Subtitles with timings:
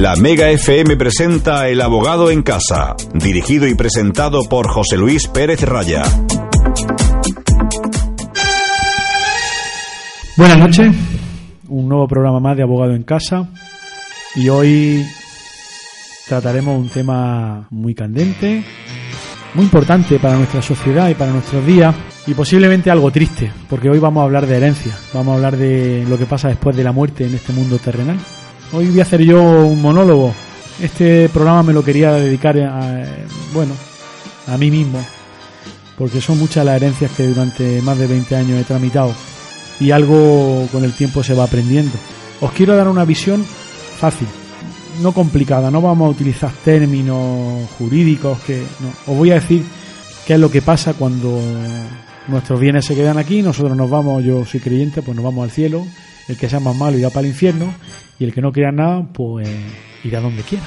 [0.00, 5.60] La Mega FM presenta El abogado en casa, dirigido y presentado por José Luis Pérez
[5.60, 6.04] Raya.
[10.38, 10.96] Buenas noches,
[11.68, 13.46] un nuevo programa más de Abogado en Casa
[14.36, 15.04] y hoy
[16.26, 18.64] trataremos un tema muy candente,
[19.52, 21.94] muy importante para nuestra sociedad y para nuestros días
[22.26, 26.06] y posiblemente algo triste, porque hoy vamos a hablar de herencia, vamos a hablar de
[26.08, 28.16] lo que pasa después de la muerte en este mundo terrenal.
[28.72, 30.32] Hoy voy a hacer yo un monólogo.
[30.80, 33.04] Este programa me lo quería dedicar a,
[33.52, 33.74] bueno,
[34.46, 35.04] a mí mismo,
[35.98, 39.12] porque son muchas las herencias que durante más de 20 años he tramitado
[39.80, 41.98] y algo con el tiempo se va aprendiendo.
[42.40, 44.28] Os quiero dar una visión fácil,
[45.02, 49.12] no complicada, no vamos a utilizar términos jurídicos que no.
[49.12, 49.64] Os voy a decir
[50.26, 51.40] qué es lo que pasa cuando
[52.28, 55.50] nuestros bienes se quedan aquí, nosotros nos vamos, yo soy creyente, pues nos vamos al
[55.50, 55.84] cielo,
[56.28, 57.74] el que sea más malo irá para el infierno
[58.18, 59.48] y el que no crea nada, pues
[60.04, 60.64] irá donde quiera.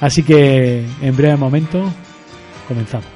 [0.00, 1.92] Así que en breve momento
[2.68, 3.08] comenzamos.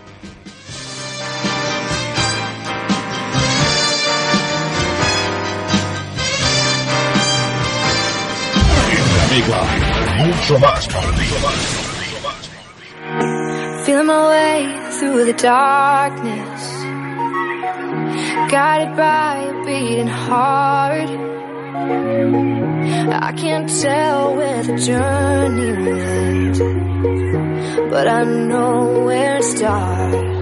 [13.84, 16.62] Feeling my way through the darkness,
[18.50, 21.37] guided by beating.
[21.74, 30.37] I can't tell where the journey will end, but I know where it starts.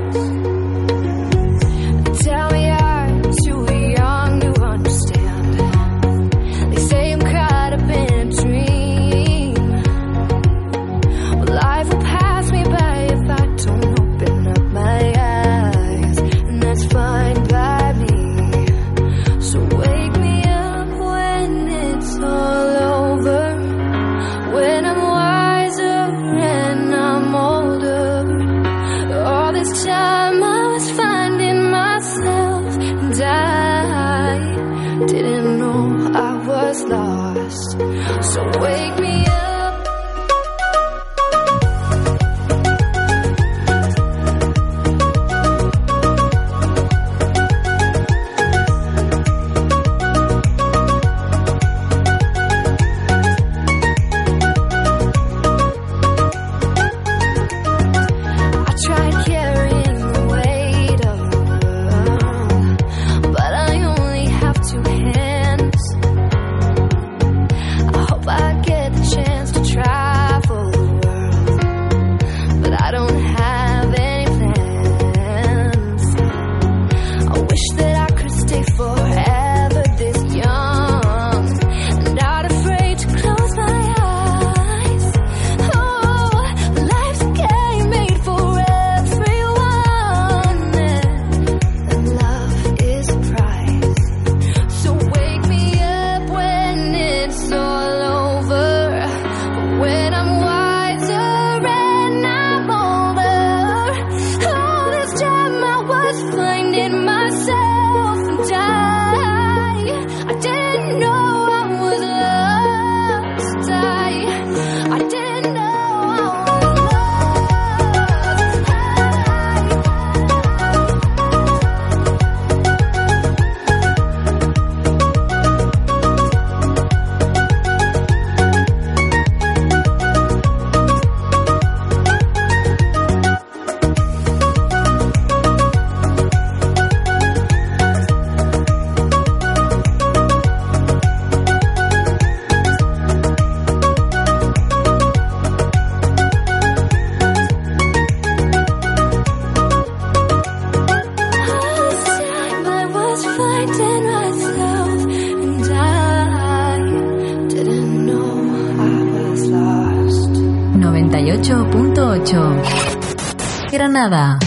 [164.06, 164.38] 98.8 Granada.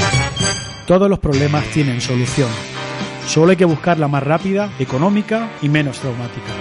[0.88, 2.50] Todos los problemas tienen solución.
[3.27, 6.51] Solo hay que buscar la más rápida, económica y menos traumática.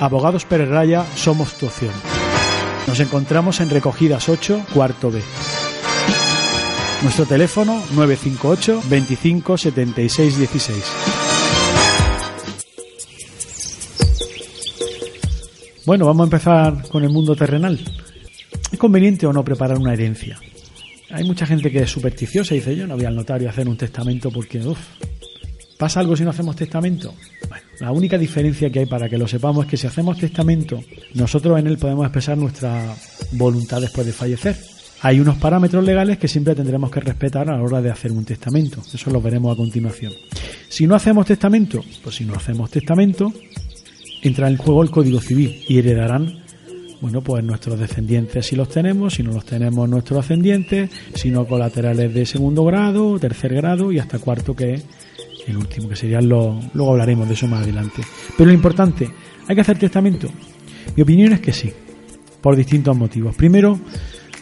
[0.00, 1.92] Abogados Pérez Raya somos tu opción.
[2.86, 5.22] Nos encontramos en Recogidas 8, cuarto B.
[7.02, 10.84] Nuestro teléfono 958 25 76 16.
[15.84, 17.78] Bueno, vamos a empezar con el mundo terrenal.
[18.72, 20.40] ¿Es conveniente o no preparar una herencia?
[21.16, 23.66] Hay mucha gente que es supersticiosa y dice, yo no voy al notario a hacer
[23.66, 24.78] un testamento porque, uff,
[25.78, 27.14] ¿pasa algo si no hacemos testamento?
[27.48, 30.78] Bueno, La única diferencia que hay para que lo sepamos es que si hacemos testamento,
[31.14, 32.94] nosotros en él podemos expresar nuestra
[33.32, 34.58] voluntad después de fallecer.
[35.00, 38.26] Hay unos parámetros legales que siempre tendremos que respetar a la hora de hacer un
[38.26, 38.82] testamento.
[38.92, 40.12] Eso lo veremos a continuación.
[40.68, 43.32] Si no hacemos testamento, pues si no hacemos testamento,
[44.20, 46.44] entra en juego el Código Civil y heredarán,
[47.00, 51.46] bueno, pues nuestros descendientes si los tenemos, si no los tenemos nuestros ascendientes, si no
[51.46, 54.84] colaterales de segundo grado, tercer grado y hasta cuarto que es
[55.46, 56.56] el último, que serían los...
[56.74, 58.02] Luego hablaremos de eso más adelante.
[58.36, 59.08] Pero lo importante,
[59.46, 60.28] ¿hay que hacer testamento?
[60.96, 61.72] Mi opinión es que sí,
[62.40, 63.34] por distintos motivos.
[63.36, 63.78] Primero,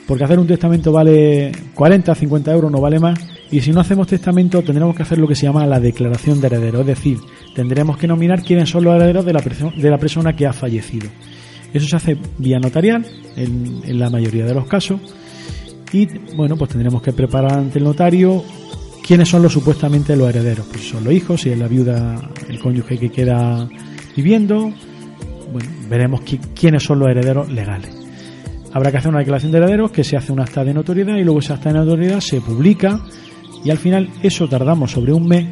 [0.06, 3.18] porque hacer un testamento vale 40, 50 euros, no vale más.
[3.50, 6.48] Y si no hacemos testamento, tendremos que hacer lo que se llama la declaración de
[6.48, 6.80] heredero.
[6.80, 7.18] Es decir,
[7.54, 11.08] tendremos que nominar quiénes son los herederos de la, de la persona que ha fallecido.
[11.74, 13.04] Eso se hace vía notarial,
[13.36, 15.00] en, la mayoría de los casos.
[15.92, 16.06] Y
[16.36, 18.42] bueno, pues tendremos que preparar ante el notario
[19.06, 20.66] quiénes son los supuestamente los herederos.
[20.70, 23.68] Pues son los hijos, si es la viuda, el cónyuge que queda
[24.16, 24.72] viviendo.
[25.52, 27.90] Bueno, veremos qui- quiénes son los herederos legales.
[28.72, 31.22] Habrá que hacer una declaración de herederos que se hace un acta de notoriedad y
[31.22, 33.00] luego esa acta de notoriedad se publica
[33.64, 35.46] y al final eso tardamos sobre un mes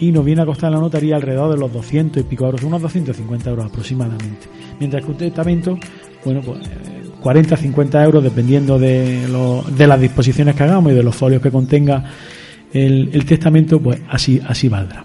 [0.00, 2.82] y nos viene a costar la notaría alrededor de los 200 y pico euros, unos
[2.82, 4.46] 250 euros aproximadamente.
[4.80, 5.78] Mientras que un testamento,
[6.24, 10.94] bueno, pues eh, 40, 50 euros dependiendo de, lo- de las disposiciones que hagamos y
[10.94, 12.04] de los folios que contenga
[12.72, 15.04] el, el testamento, pues así, así valdrá.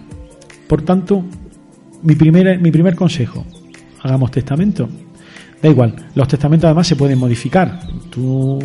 [0.68, 1.24] Por tanto,
[2.04, 3.46] mi primer, mi primer consejo,
[4.02, 4.90] hagamos testamento.
[5.62, 7.80] Da igual, los testamentos además se pueden modificar.
[8.10, 8.60] Tú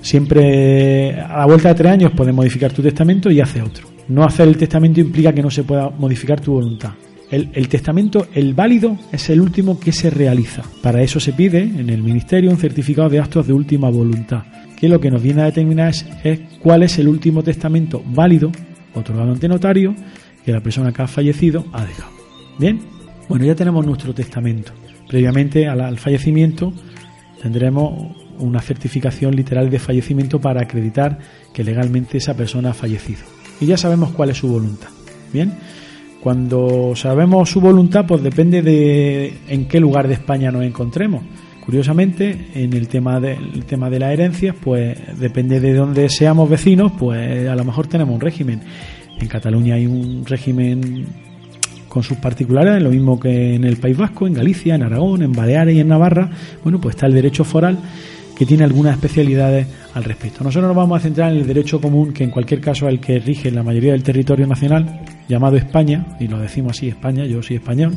[0.00, 3.86] siempre, a la vuelta de tres años, puedes modificar tu testamento y hace otro.
[4.08, 6.92] No hacer el testamento implica que no se pueda modificar tu voluntad.
[7.28, 10.62] El, testamento, el válido, es el último que se realiza.
[10.80, 14.44] Para eso se pide en el Ministerio un certificado de actos de última voluntad,
[14.78, 15.92] que lo que nos viene a determinar
[16.22, 18.52] es, cuál es el último testamento válido,
[18.94, 19.92] otorgado ante notario,
[20.44, 22.12] que la persona que ha fallecido ha dejado.
[22.60, 22.78] Bien,
[23.28, 24.70] bueno, ya tenemos nuestro testamento.
[25.08, 26.72] Previamente al fallecimiento
[27.42, 31.18] tendremos una certificación literal de fallecimiento para acreditar
[31.52, 33.35] que legalmente esa persona ha fallecido.
[33.60, 34.88] Y ya sabemos cuál es su voluntad.
[35.32, 35.52] Bien,
[36.22, 41.22] cuando sabemos su voluntad, pues depende de en qué lugar de España nos encontremos.
[41.64, 43.36] Curiosamente, en el tema de,
[43.66, 48.14] tema de las herencias, pues depende de dónde seamos vecinos, pues a lo mejor tenemos
[48.14, 48.60] un régimen.
[49.20, 51.06] En Cataluña hay un régimen
[51.88, 55.32] con sus particularidades, lo mismo que en el País Vasco, en Galicia, en Aragón, en
[55.32, 56.30] Baleares y en Navarra.
[56.62, 57.78] Bueno, pues está el derecho foral
[58.36, 60.44] que tiene algunas especialidades al respecto.
[60.44, 63.00] Nosotros nos vamos a centrar en el derecho común, que en cualquier caso es el
[63.00, 67.42] que rige la mayoría del territorio nacional, llamado España, y lo decimos así, España, yo
[67.42, 67.96] soy español,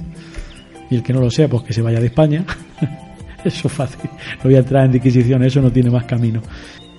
[0.89, 2.45] y el que no lo sea, pues que se vaya de España.
[3.43, 6.41] eso es fácil, no voy a entrar en disquisición, eso no tiene más camino.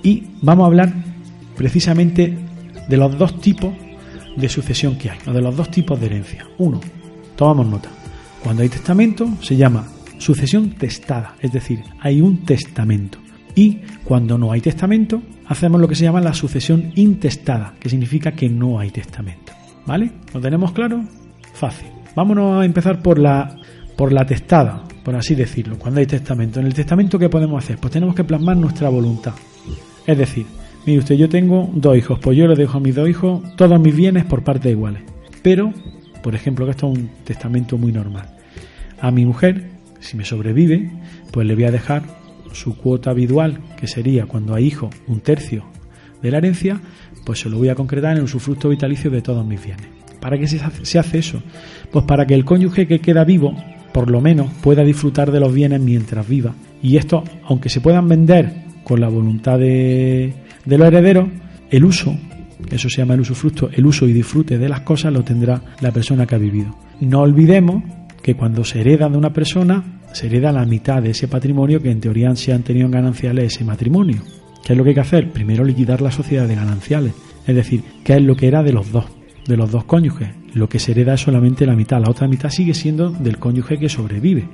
[0.02, 0.92] Y vamos a hablar
[1.56, 2.36] precisamente
[2.88, 3.72] de los dos tipos
[4.36, 6.46] de sucesión que hay, o de los dos tipos de herencia.
[6.58, 6.78] Uno,
[7.36, 7.88] tomamos nota,
[8.42, 9.88] cuando hay testamento se llama
[10.18, 13.19] sucesión testada, es decir, hay un testamento.
[13.54, 18.32] Y cuando no hay testamento, hacemos lo que se llama la sucesión intestada, que significa
[18.32, 19.52] que no hay testamento.
[19.86, 20.10] ¿Vale?
[20.32, 21.02] ¿Lo tenemos claro?
[21.54, 21.88] Fácil.
[22.14, 23.56] Vámonos a empezar por la,
[23.96, 26.60] por la testada, por así decirlo, cuando hay testamento.
[26.60, 27.78] En el testamento, ¿qué podemos hacer?
[27.78, 29.34] Pues tenemos que plasmar nuestra voluntad.
[30.06, 30.46] Es decir,
[30.86, 33.80] mire usted, yo tengo dos hijos, pues yo le dejo a mis dos hijos todos
[33.80, 35.02] mis bienes por partes iguales.
[35.42, 35.72] Pero,
[36.22, 38.28] por ejemplo, que esto es un testamento muy normal.
[39.00, 39.64] A mi mujer,
[40.00, 40.90] si me sobrevive,
[41.32, 42.02] pues le voy a dejar
[42.52, 45.64] su cuota habitual, que sería cuando hay hijo un tercio
[46.22, 46.80] de la herencia,
[47.24, 49.86] pues se lo voy a concretar en el usufructo vitalicio de todos mis bienes.
[50.20, 51.42] ¿Para qué se hace, eso?
[51.90, 53.54] Pues para que el cónyuge que queda vivo,
[53.92, 56.54] por lo menos, pueda disfrutar de los bienes mientras viva.
[56.82, 58.52] Y esto, aunque se puedan vender
[58.84, 61.28] con la voluntad de, de los herederos,
[61.70, 62.14] el uso,
[62.70, 65.90] eso se llama el usufructo, el uso y disfrute de las cosas lo tendrá la
[65.90, 66.76] persona que ha vivido.
[67.00, 67.82] No olvidemos
[68.22, 71.90] que cuando se hereda de una persona, se hereda la mitad de ese patrimonio que
[71.90, 74.22] en teoría se han tenido en gananciales ese matrimonio.
[74.64, 75.30] ¿Qué es lo que hay que hacer?
[75.30, 77.14] Primero liquidar la sociedad de gananciales.
[77.46, 79.06] Es decir, ¿qué es lo que era de los dos?
[79.46, 80.28] De los dos cónyuges.
[80.54, 82.00] Lo que se hereda es solamente la mitad.
[82.00, 84.48] La otra mitad sigue siendo del cónyuge que sobrevive.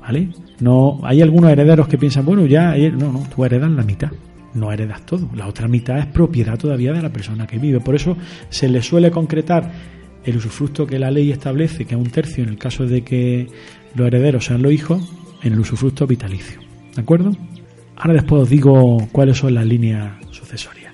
[0.00, 0.28] ¿Vale?
[0.60, 4.10] No, hay algunos herederos que piensan, bueno, ya, no, no, tú heredas la mitad.
[4.54, 5.28] No heredas todo.
[5.34, 7.80] La otra mitad es propiedad todavía de la persona que vive.
[7.80, 8.16] Por eso
[8.48, 9.95] se le suele concretar
[10.26, 13.46] el usufructo que la ley establece, que es un tercio en el caso de que
[13.94, 15.00] los herederos sean los hijos,
[15.42, 16.60] en el usufructo vitalicio.
[16.94, 17.32] ¿De acuerdo?
[17.96, 20.92] Ahora después os digo cuáles son las líneas sucesorias.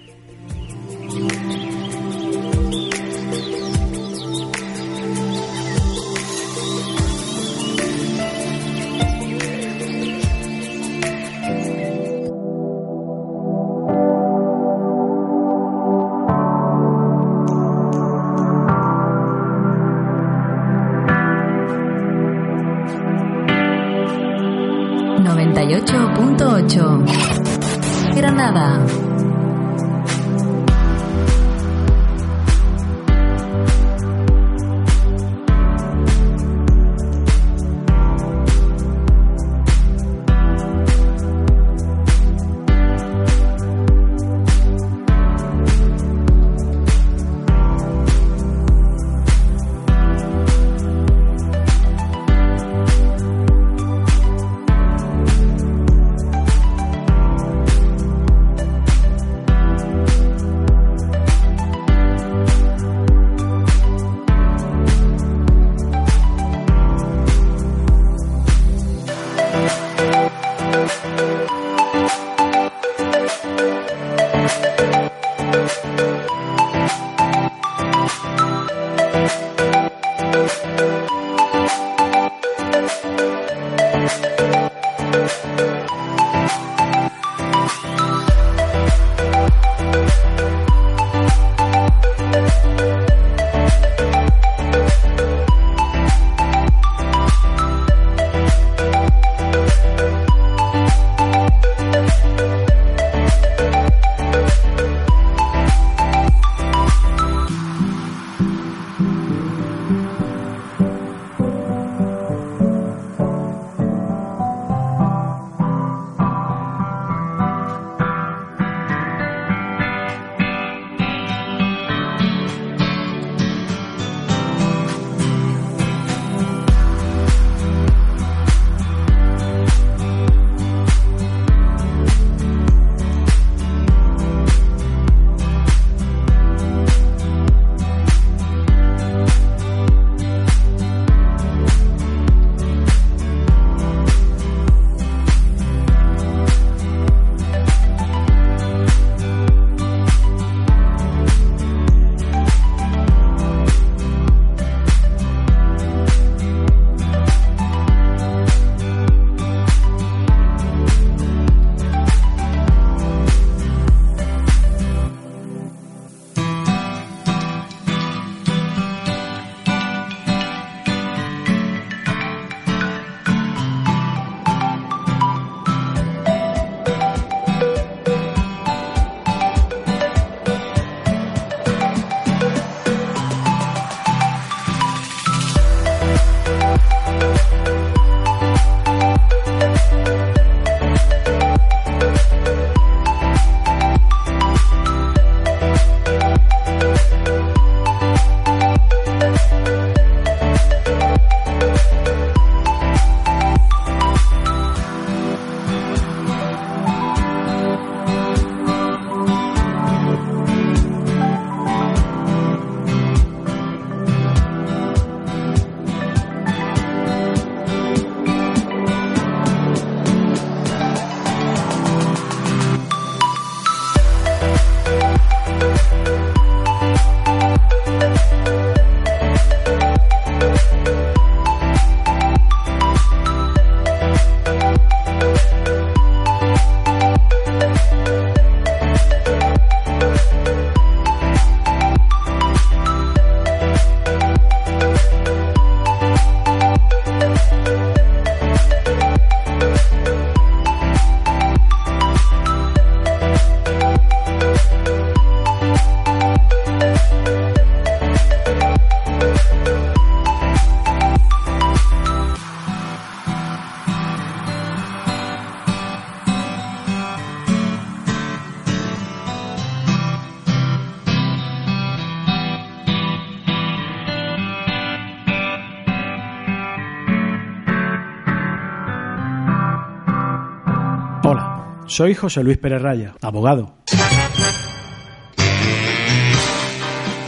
[281.93, 283.75] Soy José Luis Pérez Raya, abogado.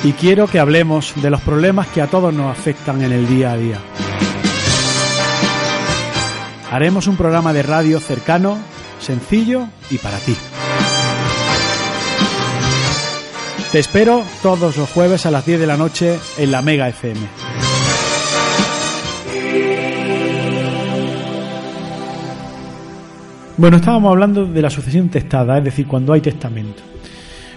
[0.02, 3.52] Y quiero que hablemos de los problemas que a todos nos afectan en el día
[3.52, 3.78] a día.
[6.71, 8.56] Haremos un programa de radio cercano,
[9.00, 10.35] sencillo y para ti.
[13.71, 17.53] Te espero todos los jueves a las 10 de la noche en la Mega FM.
[23.56, 26.82] Bueno, estábamos hablando de la sucesión testada, es decir, cuando hay testamento.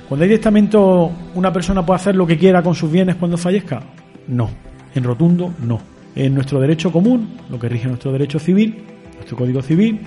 [0.08, 3.82] Cuando hay testamento, ¿una persona puede hacer lo que quiera con sus bienes cuando fallezca?
[4.27, 4.48] No,
[4.94, 5.80] en rotundo no.
[6.16, 8.84] En nuestro derecho común, lo que rige nuestro derecho civil,
[9.16, 10.01] nuestro código civil,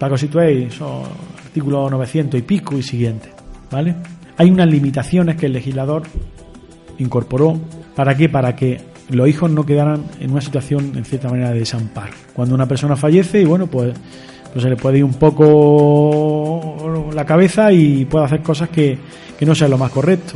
[0.00, 1.04] os situéis, son
[1.44, 3.30] artículos 900 y pico y siguientes,
[3.70, 3.94] ¿vale?
[4.36, 6.02] Hay unas limitaciones que el legislador
[6.98, 7.56] incorporó.
[7.94, 8.28] ¿Para qué?
[8.28, 12.14] Para que los hijos no quedaran en una situación, en cierta manera, de desamparo.
[12.32, 13.94] Cuando una persona fallece, y bueno, pues,
[14.52, 18.98] pues se le puede ir un poco la cabeza y puede hacer cosas que,
[19.38, 20.34] que no sean lo más correcto.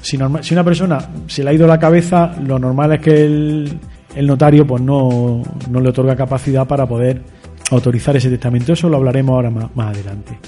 [0.00, 3.24] Si, norma- si una persona se le ha ido la cabeza, lo normal es que
[3.24, 3.78] el,
[4.14, 7.22] el notario pues no, no le otorga capacidad para poder
[7.70, 8.72] autorizar ese testamento.
[8.72, 10.38] Eso lo hablaremos ahora más, más adelante.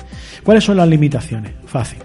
[0.45, 1.53] ¿Cuáles son las limitaciones?
[1.65, 1.99] Fácil.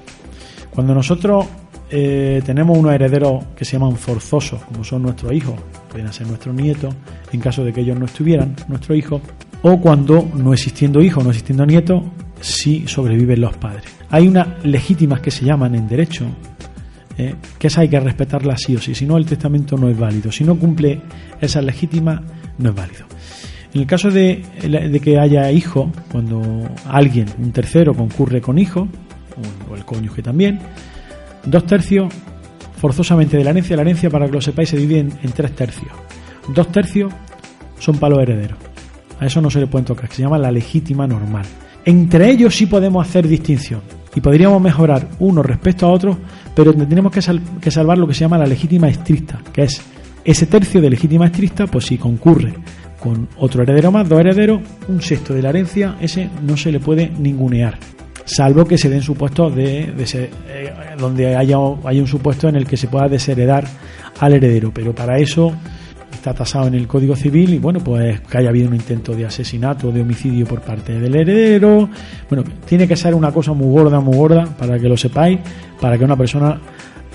[0.70, 1.46] Cuando nosotros
[1.90, 5.56] eh, tenemos unos herederos que se llaman forzosos, como son nuestros hijos,
[5.92, 6.96] pueden ser nuestros nietos,
[7.34, 9.22] en caso de que ellos no estuvieran, nuestros hijos,
[9.64, 12.04] o cuando no existiendo hijos, no existiendo nietos,
[12.40, 13.84] sí sobreviven los padres.
[14.10, 16.26] Hay unas legítimas que se llaman en derecho,
[17.18, 19.98] eh, que esa hay que respetarla sí o sí, si no el testamento no es
[19.98, 21.02] válido, si no cumple
[21.40, 22.22] esas legítimas
[22.58, 23.06] no es válido.
[23.74, 24.44] En el caso de,
[25.02, 26.42] que haya hijos, cuando
[26.86, 30.60] alguien, un tercero, concurre con hijos, o- o el cónyuge también,
[31.46, 32.14] dos tercios
[32.78, 33.76] forzosamente de la herencia.
[33.78, 35.92] La herencia, para que lo sepáis, se divide en, en tres tercios.
[36.54, 37.14] Dos tercios
[37.80, 38.58] son para los herederos.
[39.22, 41.46] A eso no se le puede tocar, que se llama la legítima normal.
[41.86, 43.80] Entre ellos sí podemos hacer distinción
[44.14, 46.18] y podríamos mejorar uno respecto a otro,
[46.54, 49.82] pero tendremos que, sal- que salvar lo que se llama la legítima estricta, que es
[50.26, 52.54] ese tercio de legítima estricta, pues si concurre
[53.00, 54.60] con otro heredero más, dos herederos,
[54.90, 57.78] un sexto de la herencia, ese no se le puede ningunear
[58.24, 62.66] salvo que se den supuestos de, de eh, donde haya, haya un supuesto en el
[62.68, 63.66] que se pueda desheredar
[64.20, 65.54] al heredero, pero para eso
[66.22, 69.26] está tasado en el Código Civil y bueno, pues que haya habido un intento de
[69.26, 71.90] asesinato de homicidio por parte del heredero.
[72.30, 75.40] Bueno, tiene que ser una cosa muy gorda, muy gorda, para que lo sepáis,
[75.80, 76.62] para que una persona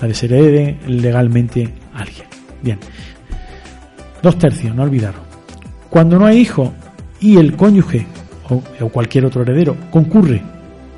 [0.01, 2.27] la desherede legalmente a alguien.
[2.61, 2.79] Bien.
[4.21, 5.21] Dos tercios, no olvidaros.
[5.89, 6.73] Cuando no hay hijo
[7.21, 8.05] y el cónyuge
[8.49, 10.41] o, o cualquier otro heredero concurre,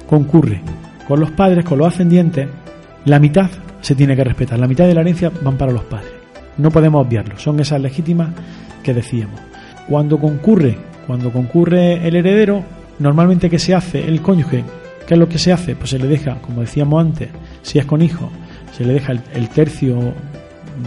[0.08, 0.62] concurre
[1.08, 2.48] con los padres, con los ascendientes,
[3.06, 4.58] la mitad se tiene que respetar.
[4.58, 6.19] La mitad de la herencia van para los padres.
[6.58, 7.38] No podemos obviarlo.
[7.38, 8.30] Son esas legítimas
[8.84, 9.40] que decíamos.
[9.88, 12.64] Cuando concurre, cuando concurre el heredero,
[13.00, 14.08] normalmente ¿qué se hace?
[14.08, 14.64] El cónyuge,
[15.08, 15.76] ¿qué es lo que se hace?
[15.76, 17.30] Pues se le deja, como decíamos antes,
[17.62, 18.30] si es con hijo,
[18.78, 20.14] se le deja el, el tercio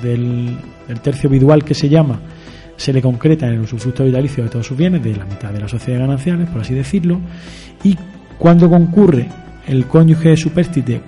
[0.03, 0.57] del
[0.89, 2.21] el tercio vidual que se llama,
[2.77, 5.61] se le concreta en el usufructo vitalicio de todos sus bienes, de la mitad de
[5.61, 7.21] la sociedad gananciales, por así decirlo,
[7.83, 7.97] y
[8.39, 9.29] cuando concurre
[9.67, 11.01] el cónyuge supérstite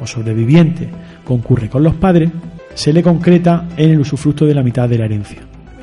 [0.00, 0.88] o sobreviviente,
[1.24, 2.30] concurre con los padres,
[2.78, 5.38] se le concreta en el usufructo de la mitad de la herencia.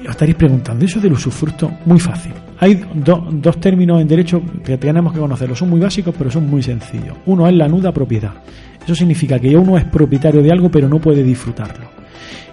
[0.06, 1.70] Os estaréis preguntando, ¿eso del usufructo?
[1.86, 2.32] Muy fácil.
[2.60, 5.60] Hay do- dos términos en derecho que tenemos que conocerlos.
[5.60, 7.18] Son muy básicos, pero son muy sencillos.
[7.26, 8.32] Uno es la nuda propiedad.
[8.82, 11.86] Eso significa que uno es propietario de algo, pero no puede disfrutarlo.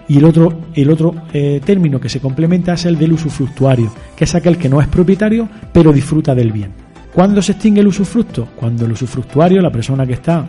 [0.09, 4.25] Y el otro, el otro eh, término que se complementa es el del usufructuario, que
[4.25, 6.71] es aquel que no es propietario, pero disfruta del bien.
[7.13, 8.49] ¿Cuándo se extingue el usufructo?
[8.57, 10.45] Cuando el usufructuario, la persona que está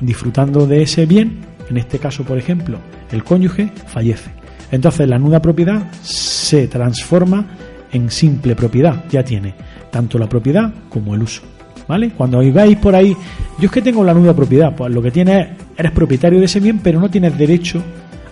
[0.00, 1.38] disfrutando de ese bien,
[1.70, 2.78] en este caso, por ejemplo,
[3.10, 4.30] el cónyuge, fallece.
[4.70, 7.46] Entonces la nuda propiedad se transforma
[7.92, 9.54] en simple propiedad, ya tiene
[9.90, 11.42] tanto la propiedad como el uso.
[11.88, 12.10] ¿Vale?
[12.10, 13.16] Cuando os veis por ahí,
[13.58, 16.44] yo es que tengo la nuda propiedad, pues lo que tienes es, eres propietario de
[16.44, 17.82] ese bien, pero no tienes derecho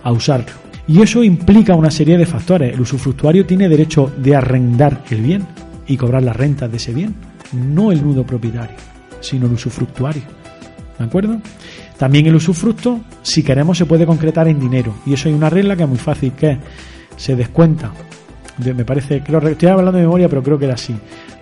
[0.01, 0.53] a usarlo.
[0.87, 2.73] Y eso implica una serie de factores.
[2.73, 5.45] El usufructuario tiene derecho de arrendar el bien
[5.87, 7.15] y cobrar las rentas de ese bien,
[7.51, 8.77] no el nudo propietario,
[9.19, 10.23] sino el usufructuario.
[10.97, 11.41] ¿De acuerdo?
[11.99, 14.95] También el usufructo, si queremos, se puede concretar en dinero.
[15.05, 16.57] Y eso hay una regla que es muy fácil, que
[17.17, 17.91] se descuenta.
[18.57, 20.93] de- me parece, creo, estoy hablando de memoria, pero creo que era así.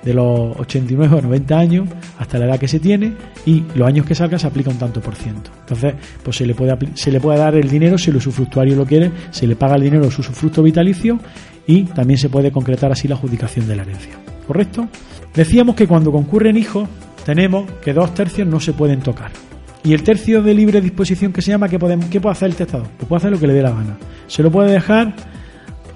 [0.04, 1.88] De los 89 o 90 años
[2.20, 5.02] hasta la edad que se tiene y los años que salga se aplica un tanto
[5.02, 5.50] por ciento.
[5.62, 8.86] Entonces, pues se le puede, se le puede dar el dinero si el usufructuario lo
[8.86, 11.18] quiere, se le paga el dinero a su usufructo vitalicio
[11.66, 14.14] y también se puede concretar así la adjudicación de la herencia.
[14.46, 14.88] ¿Correcto?
[15.34, 16.88] Decíamos que cuando concurren hijos,
[17.26, 19.32] tenemos que dos tercios no se pueden tocar.
[19.88, 22.56] Y el tercio de libre disposición que se llama, ¿qué, podemos, ¿qué puede hacer el
[22.56, 22.88] testador?
[22.98, 23.96] Pues puede hacer lo que le dé la gana.
[24.28, 25.16] Se lo puede dejar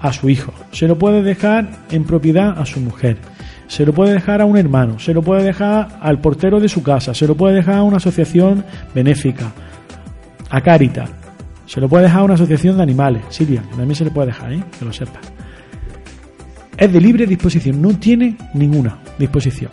[0.00, 3.18] a su hijo, se lo puede dejar en propiedad a su mujer,
[3.66, 6.82] se lo puede dejar a un hermano, se lo puede dejar al portero de su
[6.82, 9.52] casa, se lo puede dejar a una asociación benéfica,
[10.48, 11.10] a Caritas,
[11.66, 14.28] se lo puede dejar a una asociación de animales, Silvia, que también se le puede
[14.28, 14.64] dejar, ¿eh?
[14.78, 15.20] que lo sepa.
[16.78, 19.70] Es de libre disposición, no tiene ninguna disposición.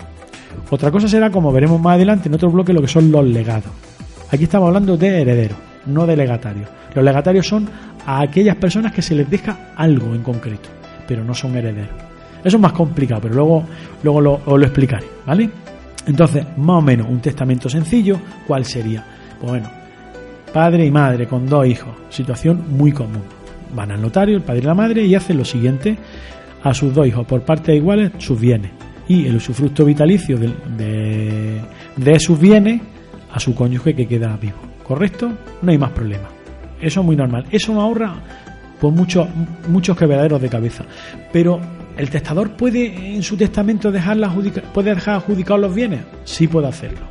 [0.69, 3.71] Otra cosa será, como veremos más adelante en otro bloque, lo que son los legados.
[4.31, 6.69] Aquí estamos hablando de herederos, no de legatarios.
[6.93, 7.67] Los legatarios son
[8.05, 10.69] a aquellas personas que se les deja algo en concreto,
[11.07, 11.95] pero no son herederos.
[12.43, 13.63] Eso es más complicado, pero luego,
[14.03, 15.49] luego lo, os lo explicaré, ¿vale?
[16.05, 19.03] Entonces, más o menos, un testamento sencillo, ¿cuál sería?
[19.39, 19.69] Pues bueno,
[20.53, 23.23] padre y madre con dos hijos, situación muy común.
[23.75, 25.97] Van al notario, el padre y la madre, y hacen lo siguiente
[26.63, 28.71] a sus dos hijos, por partes iguales, sus bienes.
[29.07, 31.61] y el usufructo vitalicio de, de,
[31.97, 32.81] de sus bienes
[33.31, 34.57] a su cónyuge que queda vivo.
[34.83, 35.31] ¿Correcto?
[35.61, 36.29] No hay más problema.
[36.81, 37.45] Eso es muy normal.
[37.51, 38.15] Eso no ahorra
[38.79, 39.27] por muchos
[39.67, 40.85] muchos quebraderos de cabeza.
[41.31, 41.59] Pero
[41.97, 44.33] el testador puede en su testamento dejar la
[44.73, 46.01] puede dejar adjudicados los bienes.
[46.23, 47.01] Sí puede hacerlo.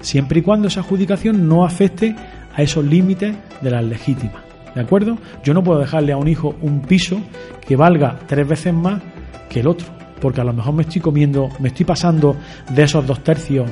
[0.00, 2.14] Siempre y cuando esa adjudicación no afecte
[2.54, 4.42] a esos límites de las legítimas.
[4.74, 5.16] ¿De acuerdo?
[5.42, 7.18] Yo no puedo dejarle a un hijo un piso
[7.66, 9.02] que valga tres veces más
[9.48, 9.86] que el otro.
[10.20, 12.36] Porque a lo mejor me estoy comiendo, me estoy pasando
[12.70, 13.70] de esos dos tercios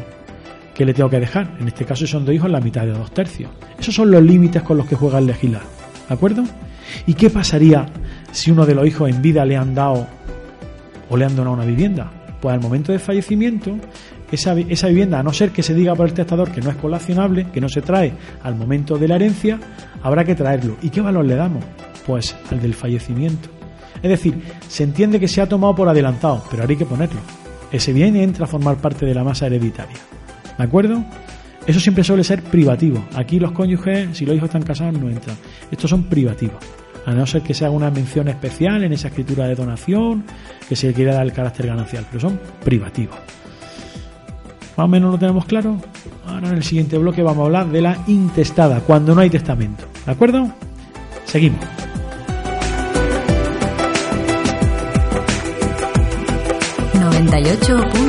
[0.74, 1.56] que le tengo que dejar.
[1.60, 3.50] En este caso son dos hijos la mitad de dos tercios.
[3.78, 5.62] Esos son los límites con los que juega el legislar.
[6.08, 6.44] ¿De acuerdo?
[7.06, 7.86] ¿Y qué pasaría
[8.32, 10.06] si uno de los hijos en vida le han dado
[11.08, 12.10] o le han donado una vivienda?
[12.40, 13.76] Pues al momento de fallecimiento,
[14.30, 16.76] esa, esa vivienda, a no ser que se diga por el testador que no es
[16.76, 19.58] colacionable, que no se trae al momento de la herencia,
[20.02, 20.76] habrá que traerlo.
[20.82, 21.64] ¿Y qué valor le damos?
[22.06, 23.48] Pues al del fallecimiento.
[24.02, 27.20] Es decir, se entiende que se ha tomado por adelantado, pero ahora hay que ponerlo.
[27.72, 29.96] Ese bien entra a formar parte de la masa hereditaria.
[30.58, 31.04] ¿De acuerdo?
[31.66, 33.04] Eso siempre suele ser privativo.
[33.14, 35.36] Aquí los cónyuges, si los hijos están casados, no entran.
[35.70, 36.62] Estos son privativos.
[37.06, 40.24] A no ser que se haga una mención especial en esa escritura de donación,
[40.68, 43.16] que se quiera dar el carácter ganancial, pero son privativos.
[44.76, 45.76] Más o menos lo tenemos claro.
[46.26, 49.84] Ahora en el siguiente bloque vamos a hablar de la intestada, cuando no hay testamento.
[50.04, 50.50] ¿De acuerdo?
[51.24, 51.64] Seguimos.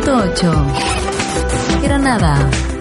[0.06, 0.95] .8
[1.82, 2.75] Granada.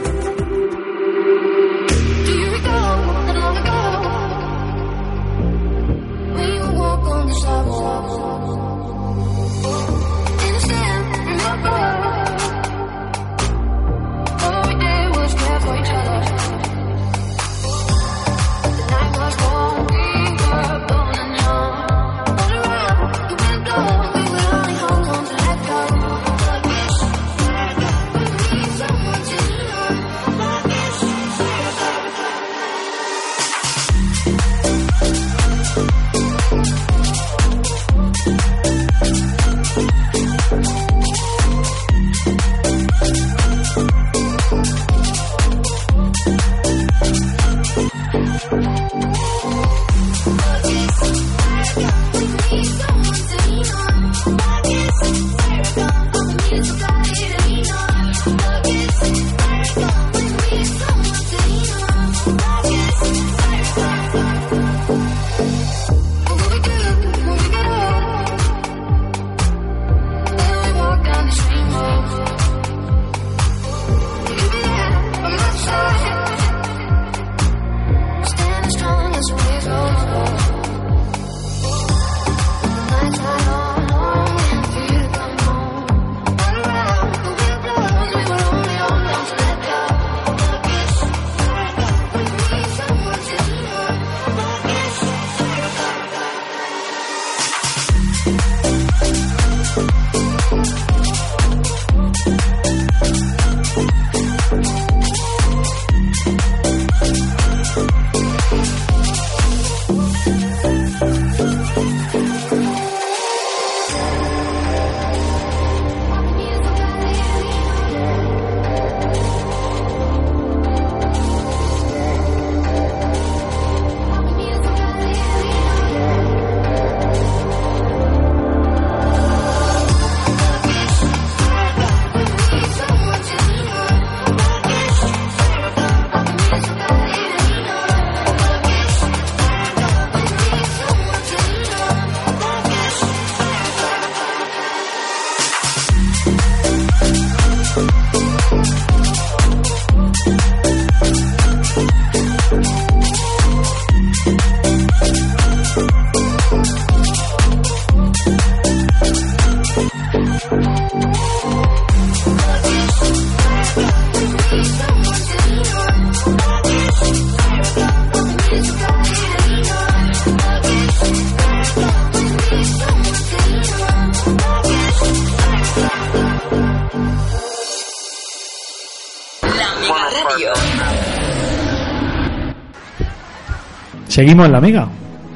[184.14, 184.88] Seguimos en la Mega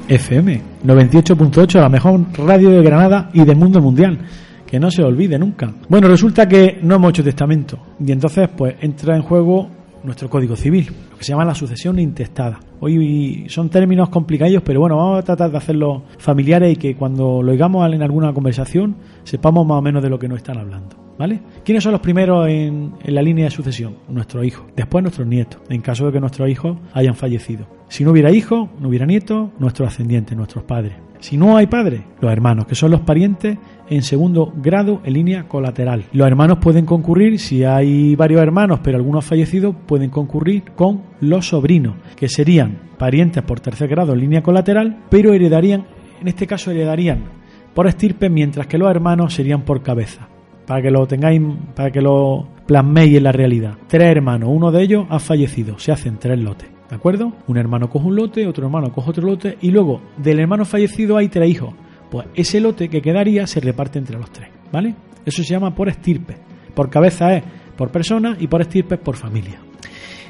[0.06, 4.16] FM 98.8, la mejor radio de Granada y del mundo mundial.
[4.64, 5.74] Que no se olvide nunca.
[5.88, 7.76] Bueno, resulta que no hemos hecho testamento.
[7.98, 9.68] Y entonces, pues entra en juego
[10.08, 12.58] nuestro Código Civil, lo que se llama la sucesión intestada.
[12.80, 17.42] Hoy son términos complicados, pero bueno, vamos a tratar de hacerlo familiares y que cuando
[17.42, 20.96] lo oigamos en alguna conversación sepamos más o menos de lo que nos están hablando.
[21.18, 21.40] ¿Vale?
[21.64, 23.96] ¿Quiénes son los primeros en, en la línea de sucesión?
[24.08, 24.66] Nuestros hijos.
[24.76, 27.66] Después nuestros nietos, en caso de que nuestros hijos hayan fallecido.
[27.88, 30.92] Si no hubiera hijos, no hubiera nietos, nuestros ascendientes, nuestros padres.
[31.20, 33.58] Si no hay padres, los hermanos, que son los parientes
[33.90, 36.04] en segundo grado en línea colateral.
[36.12, 41.48] Los hermanos pueden concurrir, si hay varios hermanos pero algunos fallecidos, pueden concurrir con los
[41.48, 45.86] sobrinos, que serían parientes por tercer grado en línea colateral, pero heredarían,
[46.20, 47.38] en este caso heredarían
[47.74, 50.28] por estirpe, mientras que los hermanos serían por cabeza.
[50.66, 51.40] Para que lo tengáis,
[51.74, 53.74] para que lo plasméis en la realidad.
[53.86, 56.77] Tres hermanos, uno de ellos ha fallecido, se hacen tres lotes.
[56.88, 57.32] ¿De acuerdo?
[57.46, 61.16] Un hermano coge un lote, otro hermano coge otro lote y luego del hermano fallecido
[61.16, 61.74] hay tres hijos.
[62.10, 64.94] Pues ese lote que quedaría se reparte entre los tres, ¿vale?
[65.24, 66.36] Eso se llama por estirpe.
[66.74, 67.44] Por cabeza es
[67.76, 69.67] por persona y por estirpe es por familia.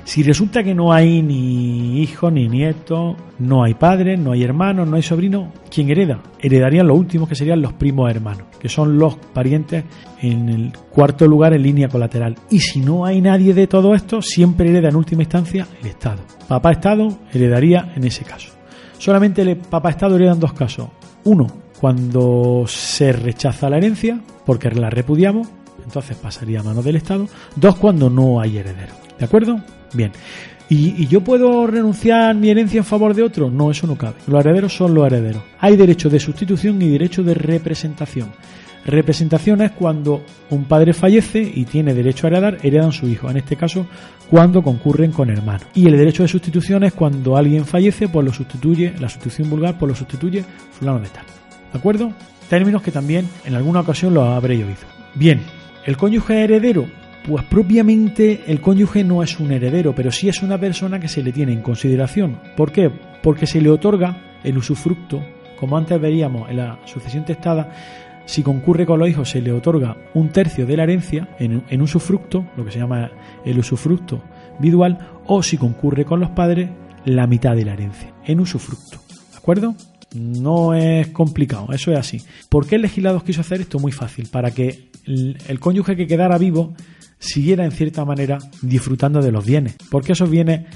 [0.09, 4.87] Si resulta que no hay ni hijo ni nieto, no hay padre, no hay hermano,
[4.87, 6.23] no hay sobrino, ¿quién hereda?
[6.39, 9.85] Heredarían los últimos que serían los primos hermanos, que son los parientes
[10.23, 12.37] en el cuarto lugar en línea colateral.
[12.49, 16.23] Y si no hay nadie de todo esto, siempre hereda en última instancia el Estado.
[16.49, 18.49] Papá Estado heredaría en ese caso.
[18.97, 20.89] Solamente el papá Estado hereda en dos casos.
[21.25, 25.49] Uno, cuando se rechaza la herencia, porque la repudiamos,
[25.85, 27.29] entonces pasaría a mano del Estado.
[27.57, 28.95] Dos, cuando no hay heredero.
[29.19, 29.61] ¿De acuerdo?
[29.93, 30.13] Bien.
[30.69, 33.51] ¿Y, ¿Y, yo puedo renunciar mi herencia en favor de otro?
[33.51, 34.17] No, eso no cabe.
[34.27, 35.43] Los herederos son los herederos.
[35.61, 38.31] Hay derecho de sustitución y derecho de representación.
[38.85, 43.31] Representación es cuando un padre fallece y tiene derecho a heredar, heredan su hijo.
[43.31, 43.87] En este caso,
[44.31, 45.67] cuando concurren con hermanos.
[45.75, 49.79] Y el derecho de sustitución es cuando alguien fallece, pues lo sustituye, la sustitución vulgar,
[49.79, 51.25] pues lo sustituye fulano de tal.
[51.73, 52.13] ¿De acuerdo?
[52.49, 54.79] Términos que también en alguna ocasión los habréis oído.
[55.15, 55.43] Bien,
[55.85, 56.87] el cónyuge heredero
[57.29, 61.23] pues propiamente el cónyuge no es un heredero, pero sí es una persona que se
[61.23, 62.41] le tiene en consideración.
[62.57, 62.91] ¿Por qué?
[63.23, 65.23] Porque se le otorga el usufructo,
[65.61, 67.71] como antes veríamos en la sucesión testada,
[68.25, 72.47] si concurre con los hijos se le otorga un tercio de la herencia en, usufructo,
[72.57, 73.11] lo que se llama
[73.45, 74.23] el usufructo
[74.59, 76.71] vidual, o si concurre con los padres,
[77.05, 79.01] la mitad de la herencia, en usufructo.
[79.33, 79.75] ¿De acuerdo?
[80.15, 82.23] No es complicado, eso es así.
[82.49, 83.79] ¿Por qué el legislador quiso hacer esto?
[83.79, 86.75] Muy fácil, para que el cónyuge que quedara vivo
[87.19, 90.67] siguiera en cierta manera disfrutando de los bienes, porque esos bienes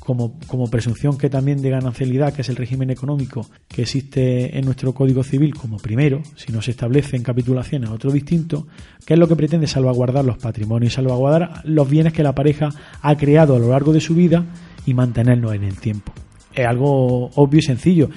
[0.00, 4.64] como, como, presunción que también de ganancialidad, que es el régimen económico que existe en
[4.64, 8.68] nuestro Código Civil como primero, si no se establece en capitulaciones otro distinto,
[9.04, 12.68] que es lo que pretende salvaguardar los patrimonios salvaguardar los bienes que la pareja
[13.02, 14.44] ha creado a lo largo de su vida
[14.86, 16.12] y mantenerlos en el tiempo.
[16.56, 18.10] Es algo obvio y sencillo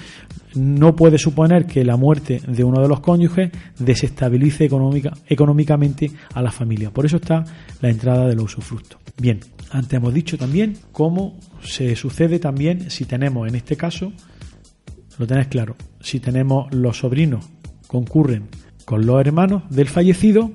[0.56, 6.42] no puede suponer que la muerte de uno de los cónyuges desestabilice económica, económicamente a
[6.42, 6.92] la familia.
[6.92, 7.44] Por eso está
[7.82, 8.98] la entrada del usufructo.
[9.18, 9.40] Bien,
[9.72, 14.12] antes hemos dicho también cómo se sucede también si tenemos, en este caso,
[15.18, 17.48] lo tenéis claro, si tenemos los sobrinos
[17.88, 18.48] concurren
[18.86, 20.52] con los hermanos del fallecido,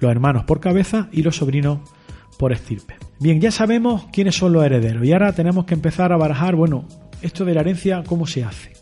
[0.00, 1.80] los hermanos por cabeza y los sobrinos
[2.38, 2.96] por estirpe.
[3.20, 6.86] Bien, ya sabemos quiénes son los herederos y ahora tenemos que empezar a barajar, bueno,
[7.22, 8.72] esto de la herencia, ¿cómo se hace?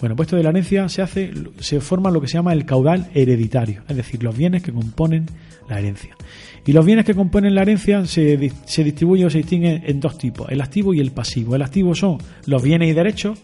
[0.00, 2.64] Bueno, pues esto de la herencia se hace, se forma lo que se llama el
[2.64, 5.26] caudal hereditario, es decir, los bienes que componen
[5.68, 6.16] la herencia.
[6.66, 10.48] Y los bienes que componen la herencia se, distribuyen o se distinguen en dos tipos,
[10.50, 11.54] el activo y el pasivo.
[11.54, 13.38] El activo son los bienes y derechos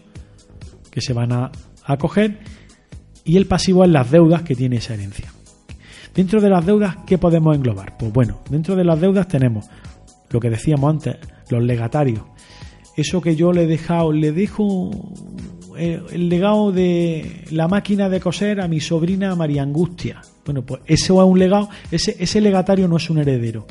[0.89, 1.51] que se van a
[1.85, 2.39] acoger
[3.23, 5.31] y el pasivo es las deudas que tiene esa herencia.
[6.15, 7.97] Dentro de las deudas, ¿qué podemos englobar?
[7.97, 9.69] Pues bueno, dentro de las deudas tenemos
[10.29, 11.17] lo que decíamos antes,
[11.49, 12.23] los legatarios.
[12.97, 14.91] Eso que yo le he dejado, le dejo
[15.77, 20.21] el legado de la máquina de coser a mi sobrina María Angustia.
[20.43, 23.67] Bueno, pues ese es un legado, ese, ese legatario no es un heredero,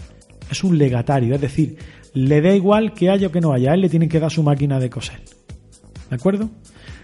[0.50, 1.76] es un legatario, es decir,
[2.14, 4.30] le da igual que haya o que no haya, a él le tienen que dar
[4.30, 5.20] su máquina de coser.
[6.08, 6.48] ¿De acuerdo?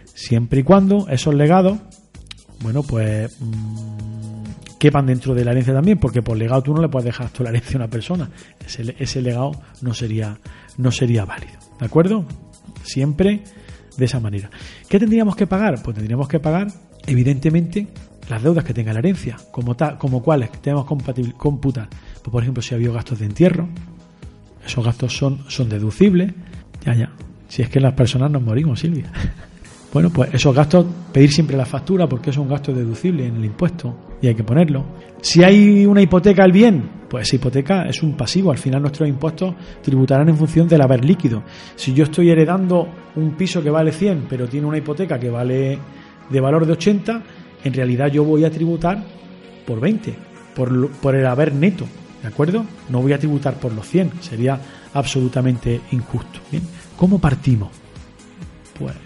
[0.05, 1.79] Siempre y cuando esos legados,
[2.61, 6.89] bueno, pues mmm, quepan dentro de la herencia también, porque por legado tú no le
[6.89, 8.31] puedes dejar toda la herencia a una persona.
[8.65, 10.39] Ese, ese legado no sería,
[10.77, 11.62] no sería válido.
[11.83, 12.25] ¿De acuerdo?
[12.85, 13.43] Siempre
[13.97, 14.49] de esa manera.
[14.89, 15.83] ¿Qué tendríamos que pagar?
[15.83, 16.69] Pues tendríamos que pagar,
[17.09, 17.89] evidentemente,
[18.29, 21.89] las deudas que tenga la herencia, como, tal, como cuáles tenemos que computar.
[21.89, 23.69] Pues, por ejemplo, si ha habido gastos de entierro,
[24.65, 26.33] esos gastos son, son deducibles.
[26.87, 27.11] Ya, ya.
[27.49, 29.11] Si es que las personas nos morimos, Silvia.
[29.93, 33.45] Bueno, pues esos gastos, pedir siempre la factura porque es un gasto deducible en el
[33.45, 34.87] impuesto y hay que ponerlo.
[35.21, 38.51] Si hay una hipoteca al bien, pues esa hipoteca es un pasivo.
[38.51, 41.43] Al final nuestros impuestos tributarán en función del haber líquido.
[41.77, 45.79] Si yo estoy heredando un piso que vale 100, pero tiene una hipoteca que vale
[46.31, 47.23] de valor de 80,
[47.65, 49.05] en realidad yo voy a tributar
[49.67, 50.15] por 20,
[50.57, 51.85] por, por el haber neto.
[52.23, 52.65] ¿De acuerdo?
[52.89, 54.59] No voy a tributar por los 100, sería
[54.95, 56.41] absolutamente injusto.
[56.51, 56.63] ¿bien?
[56.97, 57.69] ¿Cómo partimos?
[58.79, 58.99] Pues eh,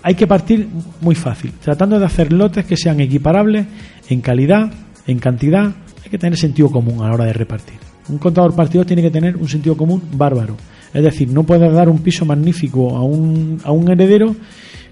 [0.00, 0.68] hay que partir
[1.00, 3.66] muy fácil, tratando de hacer lotes que sean equiparables
[4.08, 4.72] en calidad,
[5.08, 5.72] en cantidad.
[6.12, 7.78] Que tener sentido común a la hora de repartir.
[8.10, 10.58] Un contador partidor tiene que tener un sentido común bárbaro.
[10.92, 14.36] Es decir, no puedes dar un piso magnífico a un, a un heredero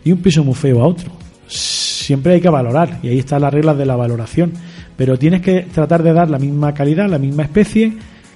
[0.02, 1.12] y un piso muy feo a otro.
[1.46, 4.52] Siempre hay que valorar y ahí están las reglas de la valoración.
[4.96, 7.92] Pero tienes que tratar de dar la misma calidad, la misma especie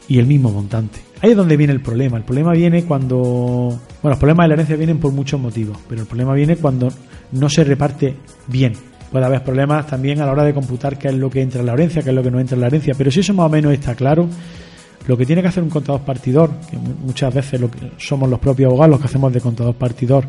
[0.06, 1.00] y el mismo montante.
[1.22, 2.18] Ahí es donde viene el problema.
[2.18, 3.16] El problema viene cuando.
[3.16, 6.90] Bueno, los problemas de la herencia vienen por muchos motivos, pero el problema viene cuando
[7.32, 8.14] no se reparte
[8.46, 8.74] bien.
[9.14, 11.66] Puede haber problemas también a la hora de computar qué es lo que entra en
[11.66, 12.94] la herencia, qué es lo que no entra en la herencia.
[12.98, 14.26] Pero si eso más o menos está claro,
[15.06, 18.28] lo que tiene que hacer un contador partidor, que mu- muchas veces lo que somos
[18.28, 20.24] los propios abogados los que hacemos de contador partidor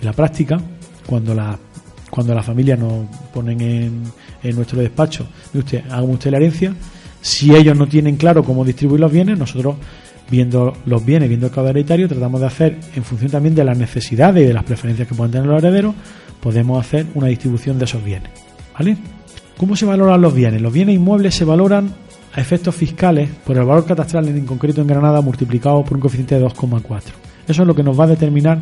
[0.00, 0.58] en la práctica,
[1.06, 1.56] cuando la
[2.10, 4.02] cuando las familias nos ponen en,
[4.42, 6.74] en nuestro despacho, de usted, haga usted la herencia,
[7.20, 9.76] si ellos no tienen claro cómo distribuir los bienes, nosotros
[10.28, 13.78] viendo los bienes, viendo el caudal hereditario, tratamos de hacer, en función también de las
[13.78, 15.94] necesidades y de las preferencias que puedan tener los herederos,
[16.46, 18.30] podemos hacer una distribución de esos bienes.
[18.78, 18.96] ¿Vale?
[19.56, 20.62] ¿Cómo se valoran los bienes?
[20.62, 21.92] Los bienes inmuebles se valoran
[22.32, 26.38] a efectos fiscales por el valor catastral en concreto en Granada multiplicado por un coeficiente
[26.38, 27.02] de 2,4.
[27.48, 28.60] Eso es lo que nos va a determinar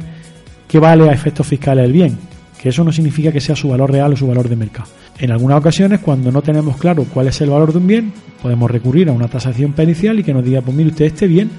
[0.67, 2.17] qué vale a efectos fiscales el bien,
[2.59, 4.89] que eso no significa que sea su valor real o su valor de mercado.
[5.19, 8.71] En algunas ocasiones, cuando no tenemos claro cuál es el valor de un bien, podemos
[8.71, 11.51] recurrir a una tasación pericial y que nos diga, pues mire usted, este bien,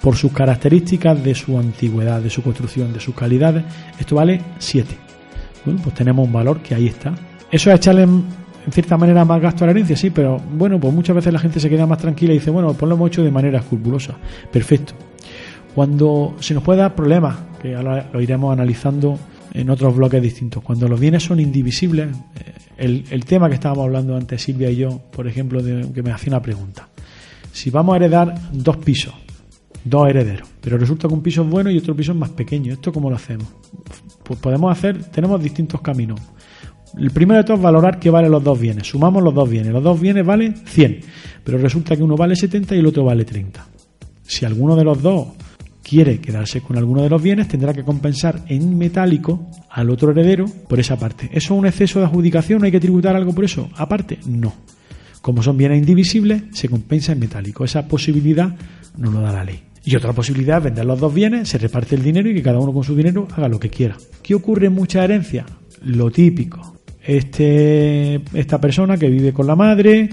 [0.00, 3.62] por sus características de su antigüedad, de su construcción, de sus calidades,
[4.00, 5.03] esto vale 7.
[5.64, 7.14] Bueno, pues tenemos un valor que ahí está.
[7.50, 8.02] Eso es echarle
[8.66, 11.38] en cierta manera más gasto a la herencia, sí, pero bueno, pues muchas veces la
[11.38, 14.14] gente se queda más tranquila y dice, bueno, pues lo hemos hecho de manera escrupulosa.
[14.50, 14.94] Perfecto.
[15.74, 19.18] Cuando se nos puede dar problemas, que ahora lo iremos analizando
[19.52, 23.84] en otros bloques distintos, cuando los bienes son indivisibles, eh, el, el tema que estábamos
[23.84, 26.88] hablando antes Silvia y yo, por ejemplo, de, que me hacía una pregunta.
[27.52, 29.14] Si vamos a heredar dos pisos,
[29.84, 32.72] dos herederos, pero resulta que un piso es bueno y otro piso es más pequeño,
[32.72, 33.48] ¿esto cómo lo hacemos?
[34.24, 36.20] Pues podemos hacer, tenemos distintos caminos.
[36.98, 38.86] El primero de todos es valorar qué valen los dos bienes.
[38.86, 39.72] Sumamos los dos bienes.
[39.72, 41.00] Los dos bienes valen 100,
[41.42, 43.66] pero resulta que uno vale 70 y el otro vale 30.
[44.22, 45.28] Si alguno de los dos
[45.82, 50.46] quiere quedarse con alguno de los bienes, tendrá que compensar en metálico al otro heredero
[50.68, 51.26] por esa parte.
[51.32, 52.64] ¿Eso es un exceso de adjudicación?
[52.64, 53.68] ¿Hay que tributar algo por eso?
[53.76, 54.54] Aparte, no.
[55.20, 57.64] Como son bienes indivisibles, se compensa en metálico.
[57.64, 58.54] Esa posibilidad
[58.96, 59.73] no lo da la ley.
[59.84, 62.58] Y otra posibilidad es vender los dos bienes, se reparte el dinero y que cada
[62.58, 63.96] uno con su dinero haga lo que quiera.
[64.22, 65.46] ¿Qué ocurre en muchas herencias?
[65.84, 66.76] Lo típico.
[67.02, 70.08] Este, esta persona que vive con la madre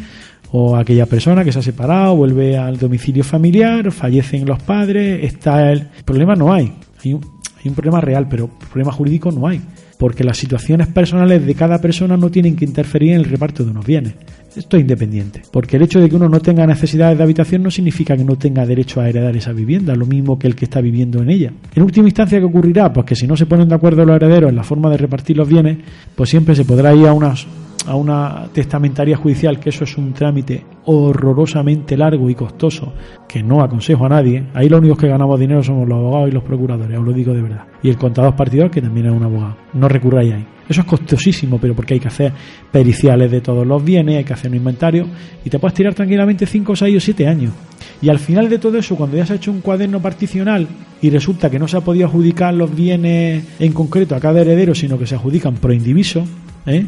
[0.51, 5.71] o aquella persona que se ha separado, vuelve al domicilio familiar, fallecen los padres, está
[5.71, 6.73] el problema no hay.
[7.03, 7.21] Hay un,
[7.57, 9.61] hay un problema real, pero problema jurídico no hay,
[9.97, 13.71] porque las situaciones personales de cada persona no tienen que interferir en el reparto de
[13.71, 14.15] unos bienes.
[14.55, 17.71] Esto es independiente, porque el hecho de que uno no tenga necesidades de habitación no
[17.71, 20.81] significa que no tenga derecho a heredar esa vivienda, lo mismo que el que está
[20.81, 21.53] viviendo en ella.
[21.73, 22.91] En última instancia, ¿qué ocurrirá?
[22.91, 25.37] Pues que si no se ponen de acuerdo los herederos en la forma de repartir
[25.37, 25.77] los bienes,
[26.15, 27.47] pues siempre se podrá ir a unas
[27.87, 32.93] a una testamentaria judicial, que eso es un trámite horrorosamente largo y costoso,
[33.27, 34.43] que no aconsejo a nadie.
[34.53, 37.33] Ahí los únicos que ganamos dinero somos los abogados y los procuradores, os lo digo
[37.33, 37.65] de verdad.
[37.81, 39.57] Y el contador partidor, que también es un abogado.
[39.73, 40.47] No recurráis ahí.
[40.67, 42.31] Eso es costosísimo, pero porque hay que hacer
[42.71, 45.05] periciales de todos los bienes, hay que hacer un inventario,
[45.43, 47.53] y te puedes tirar tranquilamente 5, 6 o 7 años.
[48.01, 50.67] Y al final de todo eso, cuando ya se ha hecho un cuaderno particional
[51.01, 54.73] y resulta que no se ha podido adjudicar los bienes en concreto a cada heredero,
[54.73, 56.23] sino que se adjudican pro indiviso,
[56.65, 56.85] ¿eh?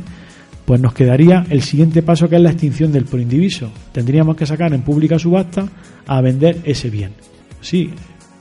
[0.65, 3.69] Pues nos quedaría el siguiente paso que es la extinción del proindiviso.
[3.91, 5.67] Tendríamos que sacar en pública subasta
[6.07, 7.11] a vender ese bien.
[7.61, 7.89] Sí,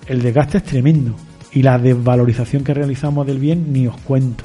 [0.06, 1.16] el desgaste es tremendo
[1.52, 4.44] y la desvalorización que realizamos del bien ni os cuento.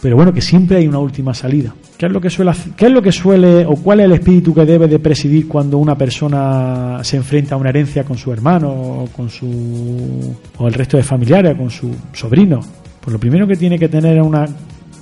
[0.00, 1.74] Pero bueno, que siempre hay una última salida.
[1.96, 4.54] ¿Qué es lo que suele qué es lo que suele o cuál es el espíritu
[4.54, 8.70] que debe de presidir cuando una persona se enfrenta a una herencia con su hermano
[8.70, 12.60] o con su o el resto de familiares, con su sobrino?
[13.00, 14.46] Pues lo primero que tiene que tener es una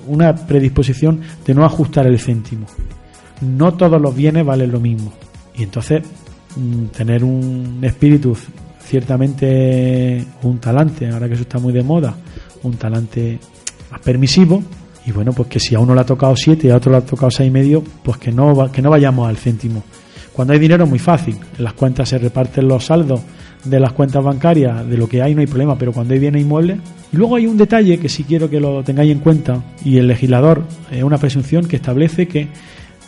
[0.07, 2.67] una predisposición de no ajustar el céntimo.
[3.41, 5.13] No todos los bienes valen lo mismo.
[5.55, 6.03] Y entonces
[6.57, 8.37] mm, tener un espíritu
[8.87, 12.15] ciertamente un talante, ahora que eso está muy de moda,
[12.63, 13.39] un talante
[13.91, 14.63] más permisivo,
[15.05, 16.99] y bueno, pues que si a uno le ha tocado 7 y a otro le
[16.99, 19.83] ha tocado seis y medio, pues que no, que no vayamos al céntimo.
[20.33, 23.21] Cuando hay dinero es muy fácil, en las cuentas se reparten los saldos
[23.69, 26.43] de las cuentas bancarias, de lo que hay no hay problema, pero cuando hay bienes
[26.43, 26.79] inmuebles.
[27.13, 30.09] Y luego hay un detalle que sí quiero que lo tengáis en cuenta, y el
[30.09, 32.49] legislador es una presunción que establece que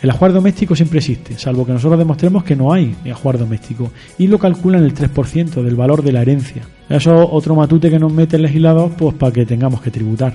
[0.00, 4.28] el ajuar doméstico siempre existe, salvo que nosotros demostremos que no hay ajuar doméstico, y
[4.28, 6.62] lo calculan el 3% del valor de la herencia.
[6.88, 10.34] Eso es otro matute que nos mete el legislador pues para que tengamos que tributar.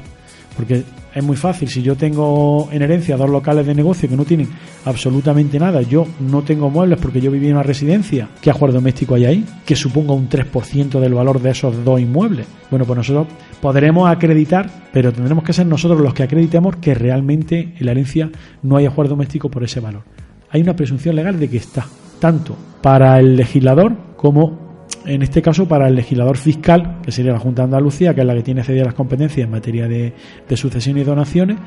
[0.55, 0.83] Porque
[1.13, 4.49] es muy fácil, si yo tengo en herencia dos locales de negocio que no tienen
[4.85, 9.15] absolutamente nada, yo no tengo muebles porque yo viví en una residencia, ¿qué ajuar doméstico
[9.15, 9.45] hay ahí?
[9.65, 12.47] Que suponga un 3% del valor de esos dos inmuebles.
[12.69, 13.27] Bueno, pues nosotros
[13.61, 18.31] podremos acreditar, pero tendremos que ser nosotros los que acreditemos que realmente en la herencia
[18.63, 20.03] no hay ajuar doméstico por ese valor.
[20.49, 21.85] Hay una presunción legal de que está,
[22.19, 24.62] tanto para el legislador como
[25.05, 28.27] en este caso para el legislador fiscal, que sería la Junta de Andalucía, que es
[28.27, 30.13] la que tiene cedidas las competencias en materia de,
[30.47, 31.57] de sucesión y donaciones,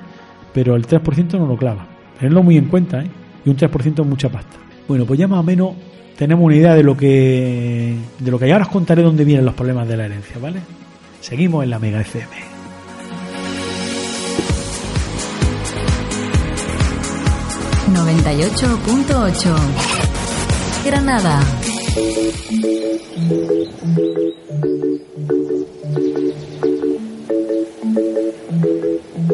[0.53, 1.87] pero el 3% no lo clava.
[2.19, 3.11] Tenerlo muy en cuenta, ¿eh?
[3.45, 4.57] Y un 3% es mucha pasta.
[4.89, 5.75] Bueno, pues ya más o menos
[6.17, 9.45] tenemos una idea de lo que de lo que ya ahora os contaré dónde vienen
[9.45, 10.61] los problemas de la herencia, ¿vale?
[11.21, 12.57] Seguimos en la Mega FM.
[19.07, 19.57] .8
[20.85, 21.41] Granada.
[21.97, 22.37] Thank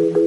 [0.07, 0.22] you.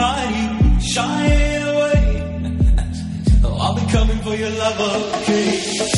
[0.00, 1.26] Find you shy
[1.68, 2.00] away.
[3.62, 4.80] I'll be coming for your love,
[5.20, 5.90] okay?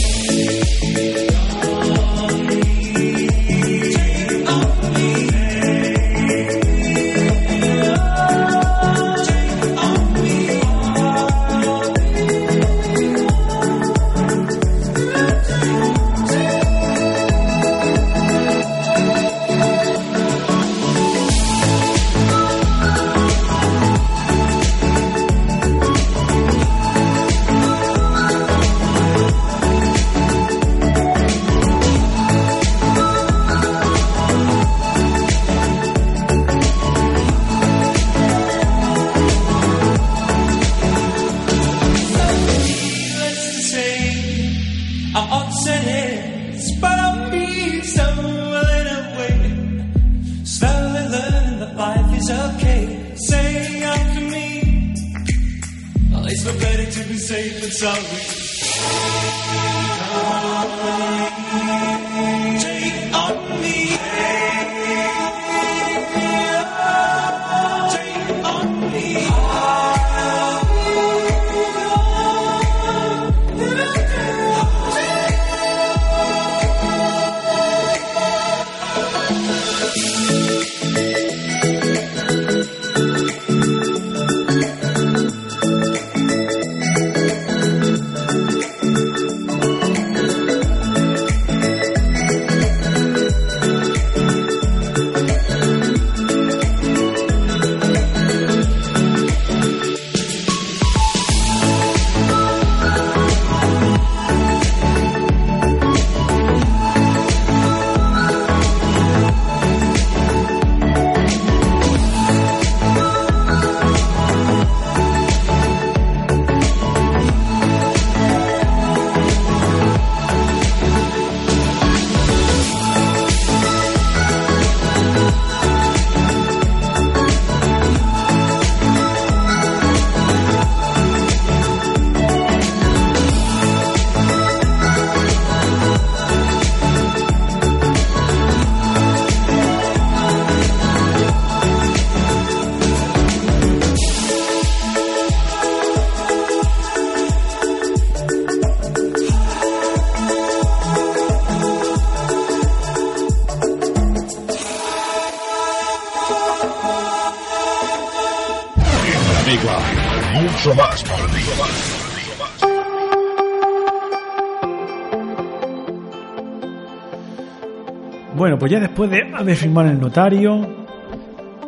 [168.62, 170.64] Pues ya después de, de firmar el notario,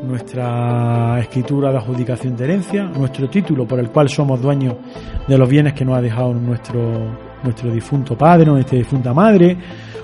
[0.06, 4.76] nuestra escritura de adjudicación de herencia, nuestro título por el cual somos dueños
[5.26, 9.56] de los bienes que nos ha dejado nuestro, nuestro difunto padre o nuestra difunta madre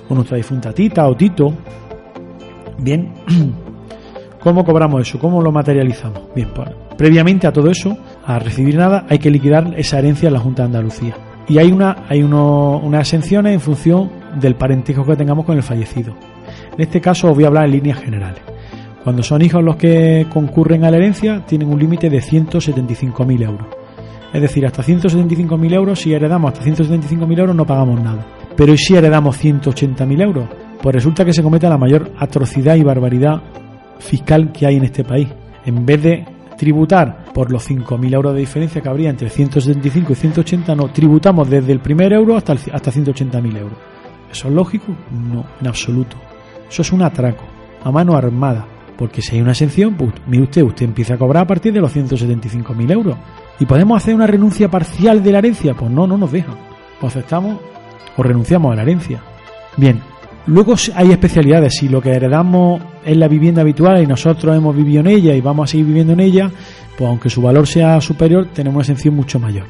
[0.09, 1.55] o nuestra difunta tita o tito,
[2.79, 3.15] bien,
[4.41, 5.21] ¿Cómo cobramos eso?
[5.21, 6.35] ¿Cómo lo materializamos?
[6.35, 10.33] Bien, pues previamente a todo eso, a recibir nada, hay que liquidar esa herencia en
[10.33, 11.15] la Junta de Andalucía.
[11.47, 14.11] Y hay una hay uno- unas exenciones en función
[14.41, 16.17] del parentesco que tengamos con el fallecido.
[16.81, 18.41] En este caso os voy a hablar en líneas generales.
[19.05, 23.67] Cuando son hijos los que concurren a la herencia, tienen un límite de 175.000 euros.
[24.33, 28.27] Es decir, hasta 175.000 euros, si heredamos hasta 175.000 euros no pagamos nada.
[28.57, 30.49] Pero ¿y si heredamos 180.000 euros?
[30.81, 33.43] Pues resulta que se comete la mayor atrocidad y barbaridad
[33.99, 35.29] fiscal que hay en este país.
[35.67, 36.25] En vez de
[36.57, 41.51] tributar por los 5.000 euros de diferencia que habría entre 175 y 180, no, tributamos
[41.51, 43.79] desde el primer euro hasta, hasta 180.000 euros.
[44.33, 44.97] ¿Eso es lógico?
[45.11, 46.17] No, en absoluto.
[46.71, 47.45] Eso es un atraco,
[47.83, 48.67] a mano armada.
[48.97, 51.81] Porque si hay una exención, pues mire usted, usted empieza a cobrar a partir de
[51.81, 53.17] los 175.000 euros.
[53.59, 55.75] ¿Y podemos hacer una renuncia parcial de la herencia?
[55.75, 56.55] Pues no, no nos dejan.
[57.01, 57.59] O aceptamos
[58.17, 59.21] o renunciamos a la herencia.
[59.77, 60.01] Bien,
[60.47, 61.75] luego hay especialidades.
[61.79, 65.41] Si lo que heredamos es la vivienda habitual y nosotros hemos vivido en ella y
[65.41, 66.51] vamos a seguir viviendo en ella,
[66.97, 69.65] pues aunque su valor sea superior, tenemos una exención mucho mayor.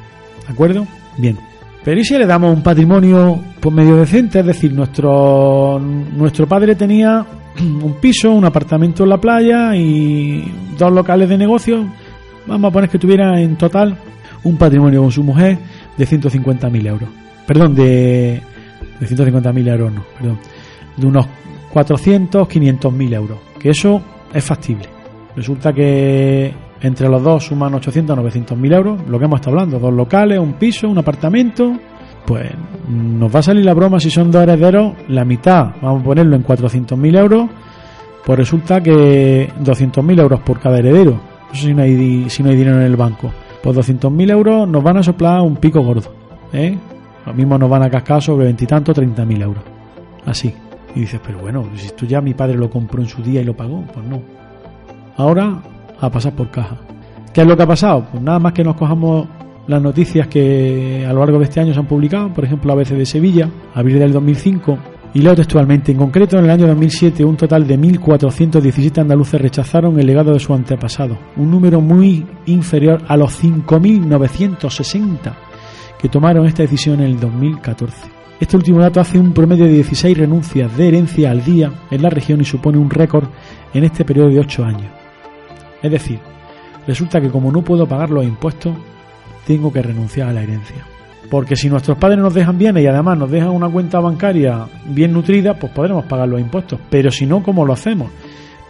[0.45, 0.85] ¿De acuerdo?
[1.17, 1.50] Bien.
[1.83, 4.39] Pero ¿y si le damos un patrimonio pues medio decente?
[4.39, 7.25] Es decir, nuestro, nuestro padre tenía
[7.59, 10.43] un piso, un apartamento en la playa y
[10.77, 11.85] dos locales de negocio.
[12.45, 13.97] Vamos a poner que tuviera en total
[14.43, 15.57] un patrimonio con su mujer
[15.97, 17.09] de 150.000 euros.
[17.47, 18.41] Perdón, de,
[18.99, 20.39] de 150.000 euros, no, perdón.
[20.97, 21.25] De unos
[21.71, 23.39] 400, 500.000 euros.
[23.59, 24.01] Que eso
[24.33, 24.85] es factible.
[25.35, 29.57] Resulta que entre los dos suman 800 a 900 mil euros, lo que hemos estado
[29.57, 31.73] hablando, dos locales, un piso, un apartamento,
[32.25, 32.51] pues
[32.89, 36.35] nos va a salir la broma si son dos herederos, la mitad, vamos a ponerlo
[36.35, 37.49] en 400 mil euros,
[38.25, 41.19] pues resulta que 200 mil euros por cada heredero,
[41.53, 44.67] eso si no hay, si no hay dinero en el banco, pues 200 mil euros
[44.67, 46.11] nos van a soplar un pico gordo,
[46.53, 46.77] ¿eh?
[47.25, 49.63] Lo mismo nos van a cascar sobre veintitantos, 30 mil euros,
[50.25, 50.51] así.
[50.95, 53.45] Y dices, pero bueno, si esto ya mi padre lo compró en su día y
[53.45, 54.21] lo pagó, pues no.
[55.17, 55.61] Ahora
[56.01, 56.77] a pasar por caja.
[57.33, 58.05] ¿Qué es lo que ha pasado?
[58.11, 59.27] Pues nada más que nos cojamos
[59.67, 62.89] las noticias que a lo largo de este año se han publicado, por ejemplo, ABC
[62.89, 64.77] de Sevilla, abril del 2005,
[65.13, 69.99] y leo textualmente, en concreto en el año 2007 un total de 1.417 andaluces rechazaron
[69.99, 75.33] el legado de su antepasado, un número muy inferior a los 5.960
[75.99, 77.95] que tomaron esta decisión en el 2014.
[78.39, 82.09] Este último dato hace un promedio de 16 renuncias de herencia al día en la
[82.09, 83.25] región y supone un récord
[83.73, 85.00] en este periodo de 8 años.
[85.81, 86.19] Es decir,
[86.87, 88.75] resulta que como no puedo pagar los impuestos,
[89.45, 90.77] tengo que renunciar a la herencia.
[91.29, 95.13] Porque si nuestros padres nos dejan bienes y además nos dejan una cuenta bancaria bien
[95.13, 96.79] nutrida, pues podremos pagar los impuestos.
[96.89, 98.09] Pero si no, ¿cómo lo hacemos?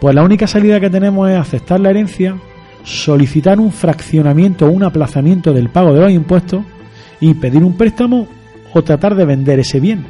[0.00, 2.36] Pues la única salida que tenemos es aceptar la herencia,
[2.84, 6.62] solicitar un fraccionamiento o un aplazamiento del pago de los impuestos
[7.20, 8.26] y pedir un préstamo
[8.72, 10.04] o tratar de vender ese bien.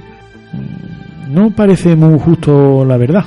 [0.52, 3.24] Mm, No parece muy justo la verdad.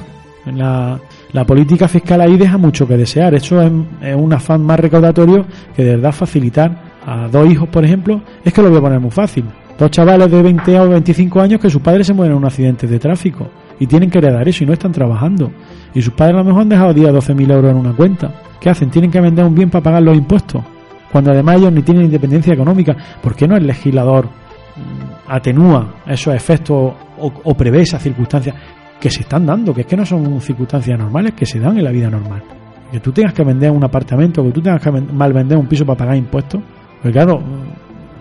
[1.35, 3.35] La política fiscal ahí deja mucho que desear.
[3.35, 3.69] Eso es,
[4.15, 6.71] un afán más recaudatorio que de verdad facilitar
[7.05, 8.21] a dos hijos, por ejemplo.
[8.45, 9.43] Es que lo voy a poner muy fácil.
[9.77, 12.87] Dos chavales de 20 o 25 años que sus padres se mueren en un accidente
[12.87, 15.51] de tráfico y tienen que heredar eso y no están trabajando.
[15.93, 17.91] Y sus padres a lo mejor han dejado 10 o 12 mil euros en una
[17.91, 18.31] cuenta.
[18.61, 18.89] ¿Qué hacen?
[18.89, 20.63] Tienen que vender un bien para pagar los impuestos.
[21.11, 22.95] Cuando además ellos ni tienen independencia económica.
[23.21, 28.55] ¿Por qué no el legislador mm, atenúa esos efectos o, o prevé esas circunstancias
[28.99, 29.73] que se están dando?
[29.73, 32.43] Que es que no son circunstancias normales que se dan en la vida normal.
[32.91, 35.85] Que tú tengas que vender un apartamento, que tú tengas que mal vender un piso
[35.85, 36.61] para pagar impuestos.
[37.01, 37.41] Pues claro,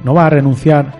[0.04, 0.92] no vas a renunciar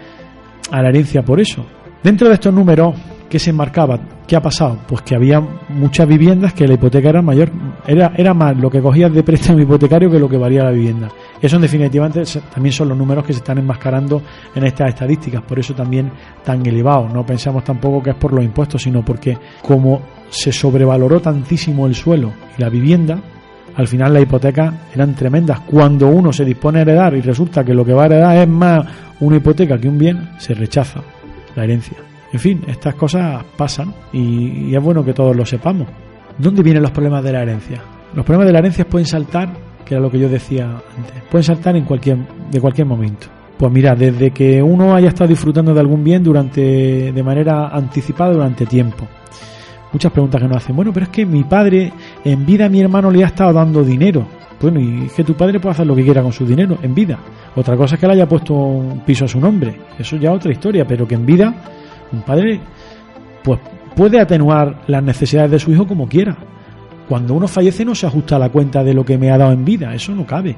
[0.71, 1.65] a la herencia por eso.
[2.03, 2.95] Dentro de estos números,
[3.29, 3.99] ¿qué se enmarcaba?
[4.27, 4.79] ¿Qué ha pasado?
[4.87, 7.51] Pues que había muchas viviendas que la hipoteca era mayor,
[7.87, 11.09] era, era más lo que cogías de préstamo hipotecario que lo que valía la vivienda.
[11.45, 12.09] Eso en definitiva
[12.55, 14.23] también son los números que se están enmascarando
[14.55, 16.11] en estas estadísticas, por eso también
[16.43, 17.13] tan elevados.
[17.13, 21.95] No pensamos tampoco que es por los impuestos, sino porque como se sobrevaloró tantísimo el
[21.95, 23.19] suelo y la vivienda,
[23.77, 25.61] al final las hipotecas eran tremendas.
[25.61, 28.49] Cuando uno se dispone a heredar y resulta que lo que va a heredar es
[28.49, 28.87] más
[29.21, 31.03] una hipoteca que un bien, se rechaza
[31.57, 31.99] la herencia.
[32.33, 35.89] En fin, estas cosas pasan y, y es bueno que todos lo sepamos.
[36.39, 37.83] ¿Dónde vienen los problemas de la herencia?
[38.15, 39.51] Los problemas de la herencia pueden saltar,
[39.85, 42.19] que era lo que yo decía antes, pueden saltar en cualquier,
[42.51, 43.27] de cualquier momento.
[43.57, 48.33] Pues mira, desde que uno haya estado disfrutando de algún bien durante, de manera anticipada
[48.33, 49.07] durante tiempo.
[49.93, 50.75] Muchas preguntas que nos hacen.
[50.75, 51.93] Bueno, pero es que mi padre
[52.25, 54.27] en vida a mi hermano le ha estado dando dinero.
[54.61, 56.95] Bueno, y es que tu padre puede hacer lo que quiera con su dinero en
[56.95, 57.19] vida.
[57.55, 59.79] Otra cosa es que le haya puesto un piso a su nombre.
[59.99, 61.55] Eso ya es otra historia, pero que en vida
[62.13, 62.61] un padre
[63.43, 63.61] pues
[63.95, 66.37] puede atenuar las necesidades de su hijo como quiera.
[67.09, 69.53] Cuando uno fallece no se ajusta a la cuenta de lo que me ha dado
[69.53, 70.57] en vida, eso no cabe.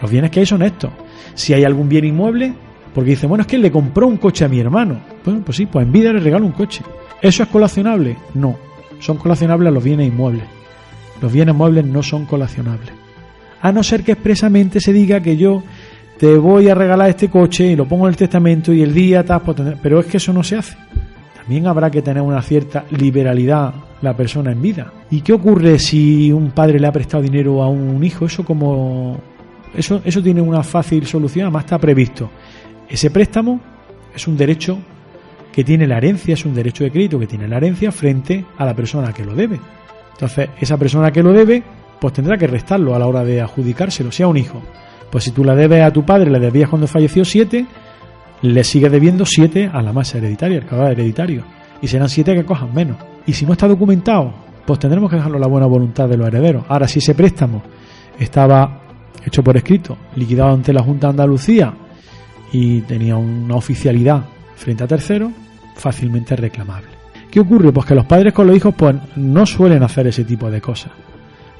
[0.00, 0.90] Los bienes que hay son estos.
[1.34, 2.52] Si hay algún bien inmueble,
[2.94, 4.98] porque dice, bueno, es que le compró un coche a mi hermano.
[5.24, 6.82] Bueno, pues sí, pues en vida le regalo un coche.
[7.20, 8.16] ¿Eso es colacionable?
[8.34, 8.56] No.
[8.98, 10.44] Son colacionables los bienes inmuebles.
[11.20, 12.90] Los bienes muebles no son colacionables.
[13.60, 15.62] A no ser que expresamente se diga que yo
[16.18, 19.24] te voy a regalar este coche y lo pongo en el testamento y el día
[19.24, 20.76] tal, pues pero es que eso no se hace.
[21.36, 23.72] También habrá que tener una cierta liberalidad
[24.02, 24.92] la persona en vida.
[25.10, 28.26] ¿Y qué ocurre si un padre le ha prestado dinero a un hijo?
[28.26, 29.18] Eso como
[29.74, 32.30] eso eso tiene una fácil solución, además está previsto.
[32.88, 33.60] Ese préstamo
[34.14, 34.78] es un derecho
[35.52, 38.64] que tiene la herencia, es un derecho de crédito que tiene la herencia frente a
[38.64, 39.60] la persona que lo debe.
[40.12, 41.62] Entonces, esa persona que lo debe,
[42.00, 44.60] pues tendrá que restarlo a la hora de adjudicárselo, sea un hijo.
[45.10, 47.66] Pues si tú le debes a tu padre, le debías cuando falleció siete,
[48.40, 51.44] le sigues debiendo siete a la masa hereditaria, el cadáver hereditario.
[51.80, 53.11] Y serán siete que cojan menos.
[53.26, 54.32] Y si no está documentado,
[54.66, 56.64] pues tendremos que dejarlo a la buena voluntad de los herederos.
[56.68, 57.62] Ahora, si ese préstamo
[58.18, 58.82] estaba
[59.24, 61.74] hecho por escrito, liquidado ante la Junta de Andalucía
[62.52, 64.24] y tenía una oficialidad
[64.56, 65.32] frente a terceros,
[65.74, 66.88] fácilmente reclamable.
[67.30, 67.72] ¿Qué ocurre?
[67.72, 70.92] Pues que los padres con los hijos pues no suelen hacer ese tipo de cosas.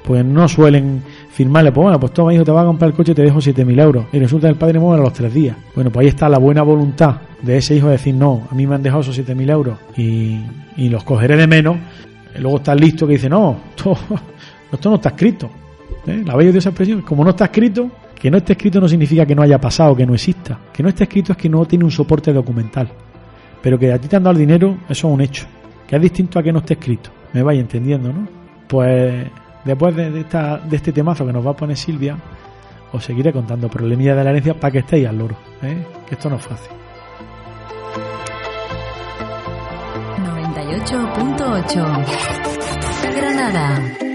[0.03, 1.01] Pues no suelen
[1.31, 3.81] firmarle, pues bueno, pues toma hijo, te va a comprar el coche, te dejo 7.000
[3.81, 4.05] euros.
[4.11, 5.55] Y resulta que el padre muere a los tres días.
[5.73, 8.67] Bueno, pues ahí está la buena voluntad de ese hijo de decir, no, a mí
[8.67, 10.41] me han dejado esos 7.000 euros y,
[10.77, 11.77] y los cogeré de menos.
[12.35, 13.97] Y luego está listo que dice, no, esto,
[14.71, 15.49] esto no está escrito.
[16.05, 16.21] ¿Eh?
[16.25, 17.01] ¿La habéis oído esa expresión?
[17.01, 17.89] Como no está escrito,
[18.23, 20.59] que no esté escrito no significa que no haya pasado, que no exista.
[20.71, 22.89] Que no esté escrito es que no tiene un soporte documental.
[23.61, 25.45] Pero que a ti te han dado el dinero, eso es un hecho.
[25.87, 27.09] Que es distinto a que no esté escrito.
[27.33, 28.27] Me vais entendiendo, ¿no?
[28.67, 29.25] Pues
[29.63, 30.25] después de,
[30.71, 32.17] este temazo que nos va a poner Silvia,
[32.91, 35.35] os seguiré contando problemillas de la herencia para que estéis al loro.
[35.61, 35.85] ¿eh?
[36.07, 36.71] Que esto no es fácil.
[40.17, 44.12] 98.8 Granada.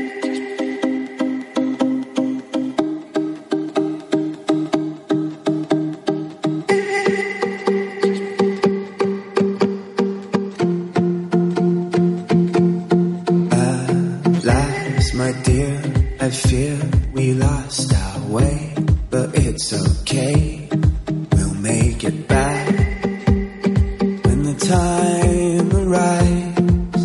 [16.29, 16.79] I fear
[17.15, 18.75] we lost our way,
[19.09, 20.69] but it's okay.
[21.33, 22.69] We'll make it back
[24.27, 27.03] when the time arrives.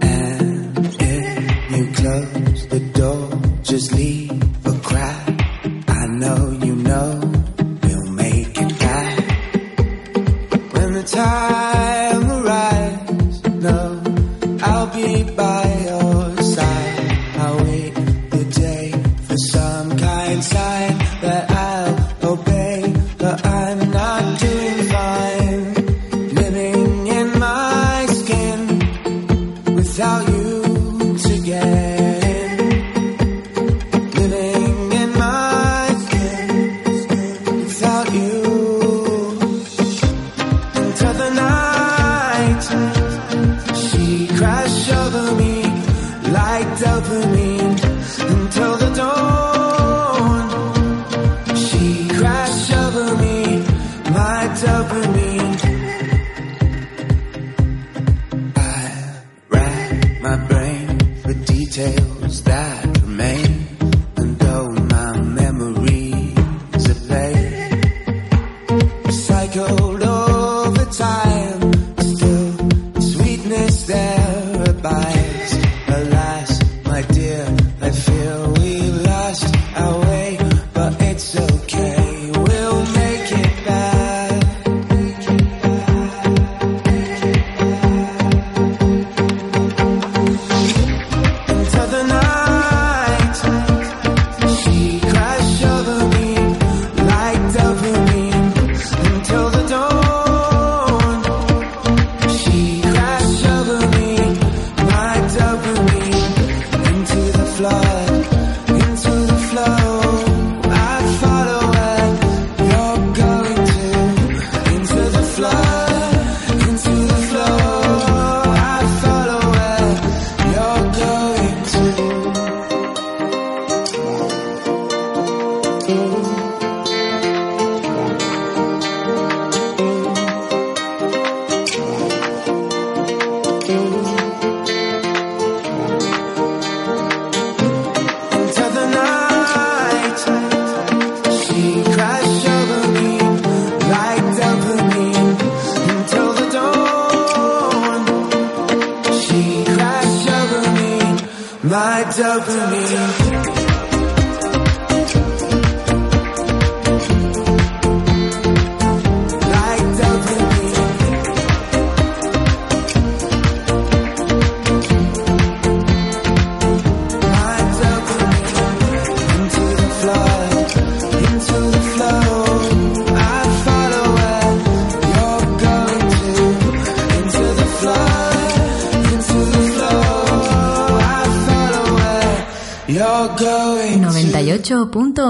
[0.00, 3.28] And if you close the door,
[3.64, 4.47] just leave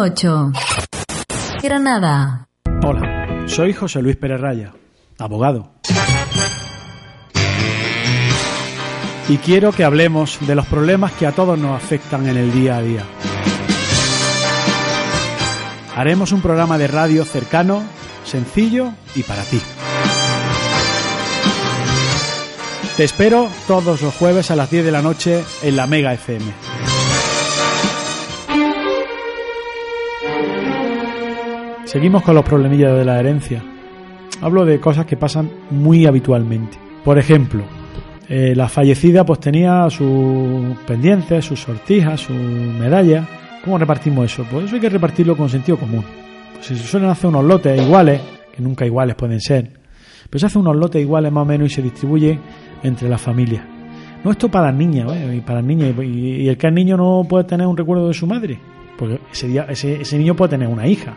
[0.08, 2.48] 98.8 Granada.
[2.82, 4.72] Hola, soy José Luis Pérez Raya,
[5.18, 5.72] abogado.
[9.28, 12.78] Y quiero que hablemos de los problemas que a todos nos afectan en el día
[12.78, 13.02] a día.
[15.94, 17.82] Haremos un programa de radio cercano,
[18.24, 19.60] sencillo y para ti.
[22.96, 26.97] Te espero todos los jueves a las 10 de la noche en la Mega FM.
[31.88, 33.62] Seguimos con los problemillas de la herencia.
[34.42, 36.76] Hablo de cosas que pasan muy habitualmente.
[37.02, 37.64] Por ejemplo,
[38.28, 43.26] eh, la fallecida pues tenía sus pendientes, sus sortijas, sus medallas.
[43.64, 44.44] ¿Cómo repartimos eso?
[44.50, 46.04] Pues eso hay que repartirlo con sentido común.
[46.52, 48.20] Pues si se suelen hacer unos lotes iguales,
[48.54, 49.70] que nunca iguales pueden ser,
[50.28, 52.38] pues se hacen unos lotes iguales más o menos y se distribuye
[52.82, 53.64] entre las familias.
[54.22, 55.36] No esto para las niñas, ¿eh?
[55.36, 58.26] y para niño, y, el que el niño no puede tener un recuerdo de su
[58.26, 58.60] madre,
[58.98, 61.14] porque ese, día, ese niño puede tener una hija.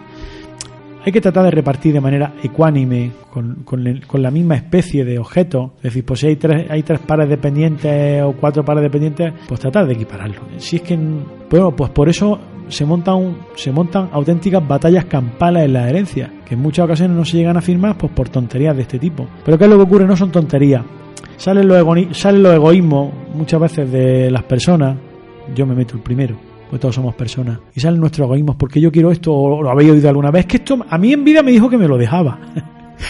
[1.04, 5.74] Hay que tratar de repartir de manera ecuánime, con, con la misma especie de objeto.
[5.78, 8.90] Es decir, pues si hay tres, hay tres pares de pendientes o cuatro pares de
[8.90, 10.42] pendientes, pues tratar de equipararlo.
[10.58, 10.96] Si es que,
[11.50, 16.54] bueno, pues por eso se montan, se montan auténticas batallas campales en la herencia, que
[16.54, 19.28] en muchas ocasiones no se llegan a firmar pues por tonterías de este tipo.
[19.44, 20.06] Pero ¿qué es lo que ocurre?
[20.06, 20.84] No son tonterías.
[21.36, 24.96] Salen los, egoni- salen los egoísmos muchas veces de las personas.
[25.56, 26.36] Yo me meto el primero
[26.72, 27.60] pues todos somos personas.
[27.76, 30.56] Y salen nuestros egoísmos, porque yo quiero esto, o lo habéis oído alguna vez, que
[30.56, 32.40] esto a mí en vida me dijo que me lo dejaba.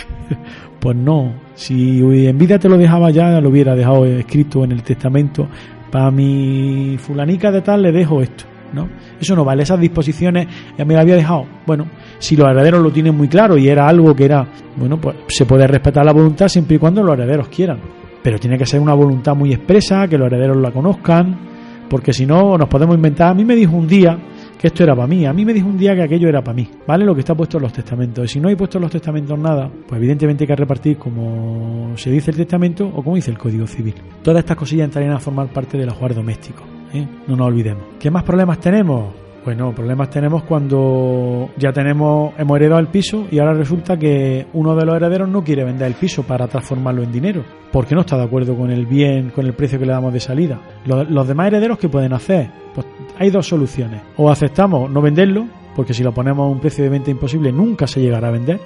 [0.79, 4.81] pues no, si en vida te lo dejaba ya, lo hubiera dejado escrito en el
[4.81, 5.47] testamento,
[5.91, 8.89] para mi fulanica de tal le dejo esto, ¿no?
[9.19, 11.45] Eso no vale, esas disposiciones ya me las había dejado.
[11.67, 11.85] Bueno,
[12.17, 14.43] si los herederos lo tienen muy claro y era algo que era,
[14.75, 17.77] bueno, pues se puede respetar la voluntad siempre y cuando los herederos quieran.
[18.23, 21.51] Pero tiene que ser una voluntad muy expresa, que los herederos la conozcan,
[21.91, 23.31] porque si no nos podemos inventar.
[23.31, 24.17] A mí me dijo un día
[24.57, 26.55] que esto era para mí, a mí me dijo un día que aquello era para
[26.55, 27.03] mí, ¿vale?
[27.03, 28.23] Lo que está puesto en los testamentos.
[28.23, 31.91] Y si no hay puesto en los testamentos nada, pues evidentemente hay que repartir como
[31.97, 33.95] se dice el testamento o como dice el Código Civil.
[34.23, 36.63] Todas estas cosillas entrarían a formar parte del ajuar doméstico,
[36.93, 37.05] ¿eh?
[37.27, 37.83] No nos olvidemos.
[37.99, 39.13] ¿Qué más problemas tenemos?
[39.43, 44.75] Bueno, problemas tenemos cuando ya tenemos, hemos heredado el piso y ahora resulta que uno
[44.75, 48.17] de los herederos no quiere vender el piso para transformarlo en dinero, porque no está
[48.17, 50.59] de acuerdo con el bien, con el precio que le damos de salida.
[50.85, 52.49] Los, demás herederos, ¿qué pueden hacer?
[52.73, 52.85] Pues
[53.17, 54.01] hay dos soluciones.
[54.17, 57.87] O aceptamos no venderlo, porque si lo ponemos a un precio de venta imposible nunca
[57.87, 58.59] se llegará a vender.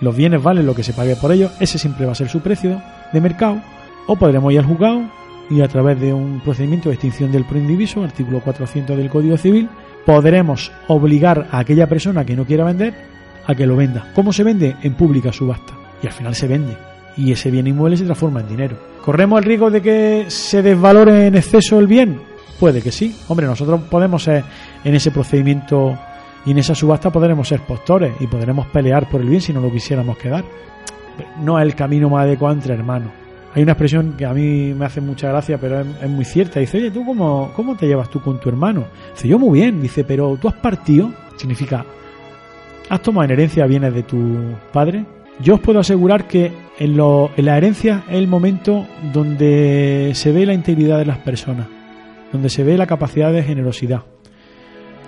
[0.00, 2.40] Los bienes valen lo que se pague por ellos, ese siempre va a ser su
[2.40, 3.60] precio de mercado.
[4.06, 5.02] O podremos ir al juzgado
[5.48, 9.68] y a través de un procedimiento de extinción del proindiviso, artículo 400 del Código Civil,
[10.04, 12.94] podremos obligar a aquella persona que no quiera vender
[13.46, 14.10] a que lo venda.
[14.14, 14.76] ¿Cómo se vende?
[14.82, 15.72] En pública subasta.
[16.02, 16.76] Y al final se vende.
[17.16, 18.76] Y ese bien inmueble se transforma en dinero.
[19.02, 22.20] ¿Corremos el riesgo de que se desvalore en exceso el bien?
[22.58, 23.16] Puede que sí.
[23.28, 24.44] Hombre, nosotros podemos ser
[24.84, 25.98] en ese procedimiento
[26.44, 29.60] y en esa subasta podremos ser postores y podremos pelear por el bien si no
[29.60, 30.44] lo quisiéramos quedar.
[31.42, 33.10] No es el camino más adecuado entre hermanos.
[33.54, 36.60] Hay una expresión que a mí me hace mucha gracia, pero es, muy cierta.
[36.60, 38.84] Dice, oye, ¿tú cómo, cómo te llevas tú con tu hermano?
[39.14, 39.80] Dice, yo muy bien.
[39.80, 41.10] Dice, pero tú has partido.
[41.36, 41.84] Significa,
[42.90, 45.06] ¿has tomado en herencia bienes de tu padre?
[45.40, 50.32] Yo os puedo asegurar que en, lo- en la herencia es el momento donde se
[50.32, 51.66] ve la integridad de las personas,
[52.32, 54.02] donde se ve la capacidad de generosidad,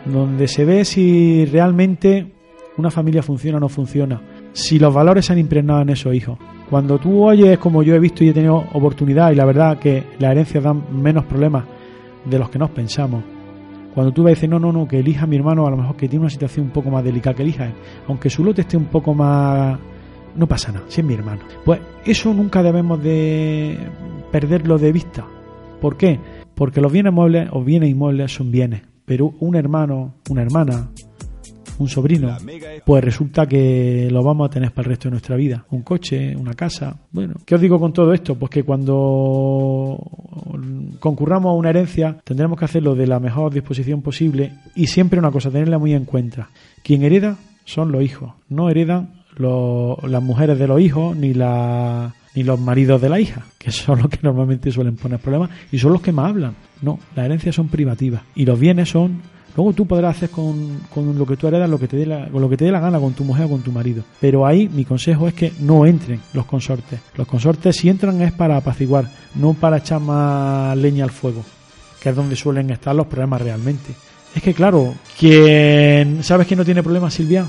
[0.04, 2.32] donde se ve si realmente
[2.76, 4.20] una familia funciona o no funciona,
[4.52, 6.38] si los valores se han impregnado en esos hijos.
[6.68, 10.04] Cuando tú oyes, como yo he visto y he tenido oportunidad, y la verdad que
[10.18, 11.64] las herencias dan menos problemas
[12.24, 13.22] de los que nos pensamos.
[13.94, 16.08] Cuando tú y dices, no, no, no, que elija mi hermano, a lo mejor que
[16.08, 17.72] tiene una situación un poco más delicada, que elija.
[18.06, 19.78] Aunque su lote esté un poco más...
[20.36, 21.42] No pasa nada, si es mi hermano.
[21.64, 23.78] Pues eso nunca debemos de
[24.30, 25.26] perderlo de vista.
[25.80, 26.18] ¿Por qué?
[26.54, 28.82] Porque los bienes muebles o bienes inmuebles son bienes.
[29.04, 30.90] Pero un hermano, una hermana,
[31.78, 32.36] un sobrino,
[32.84, 35.64] pues resulta que lo vamos a tener para el resto de nuestra vida.
[35.70, 36.96] Un coche, una casa.
[37.12, 38.34] Bueno, ¿qué os digo con todo esto?
[38.34, 39.98] Pues que cuando
[40.98, 45.30] concurramos a una herencia tendremos que hacerlo de la mejor disposición posible y siempre una
[45.30, 46.50] cosa, tenerla muy en cuenta.
[46.82, 52.14] Quien hereda son los hijos, no heredan lo- las mujeres de los hijos ni la
[52.34, 55.78] ni los maridos de la hija, que son los que normalmente suelen poner problemas y
[55.78, 56.54] son los que más hablan.
[56.82, 59.20] No, las herencias son privativas y los bienes son
[59.56, 62.28] Luego tú podrás hacer con, con lo que tú heredas lo que te dé la,
[62.28, 64.04] con lo que te dé la gana con tu mujer o con tu marido.
[64.20, 67.00] Pero ahí mi consejo es que no entren los consortes.
[67.16, 71.42] Los consortes si entran es para apaciguar, no para echar más leña al fuego,
[72.00, 73.94] que es donde suelen estar los problemas realmente.
[74.32, 77.44] Es que claro, quien sabes que no tiene problemas Silvia,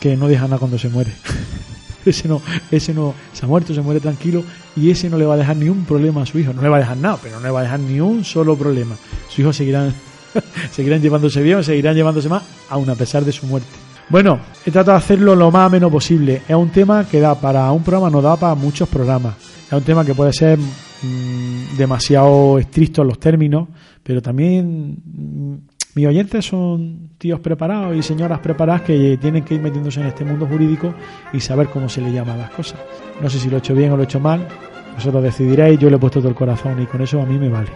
[0.00, 1.12] que no deja nada cuando se muere.
[2.04, 4.44] ese no, ese no se ha muerto, se muere tranquilo
[4.76, 6.68] y ese no le va a dejar ni un problema a su hijo, no le
[6.68, 8.96] va a dejar nada, pero no le va a dejar ni un solo problema.
[9.28, 9.92] Su hijo seguirá
[10.72, 13.68] seguirán llevándose bien, seguirán llevándose más, aun a pesar de su muerte.
[14.08, 16.42] Bueno, he tratado de hacerlo lo más ameno posible.
[16.46, 19.34] Es un tema que da para un programa, no da para muchos programas.
[19.66, 23.68] Es un tema que puede ser mm, demasiado estricto en los términos,
[24.02, 25.54] pero también mm,
[25.94, 30.24] mis oyentes son tíos preparados y señoras preparadas que tienen que ir metiéndose en este
[30.24, 30.92] mundo jurídico
[31.32, 32.80] y saber cómo se le llaman las cosas.
[33.20, 34.46] No sé si lo he hecho bien o lo he hecho mal,
[34.94, 37.48] vosotros decidiréis, yo le he puesto todo el corazón y con eso a mí me
[37.48, 37.70] vale.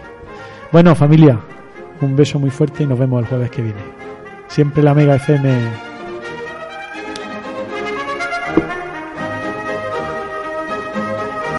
[0.71, 1.39] Bueno, familia,
[2.01, 3.81] un beso muy fuerte y nos vemos el jueves que viene.
[4.47, 5.88] Siempre la Mega FM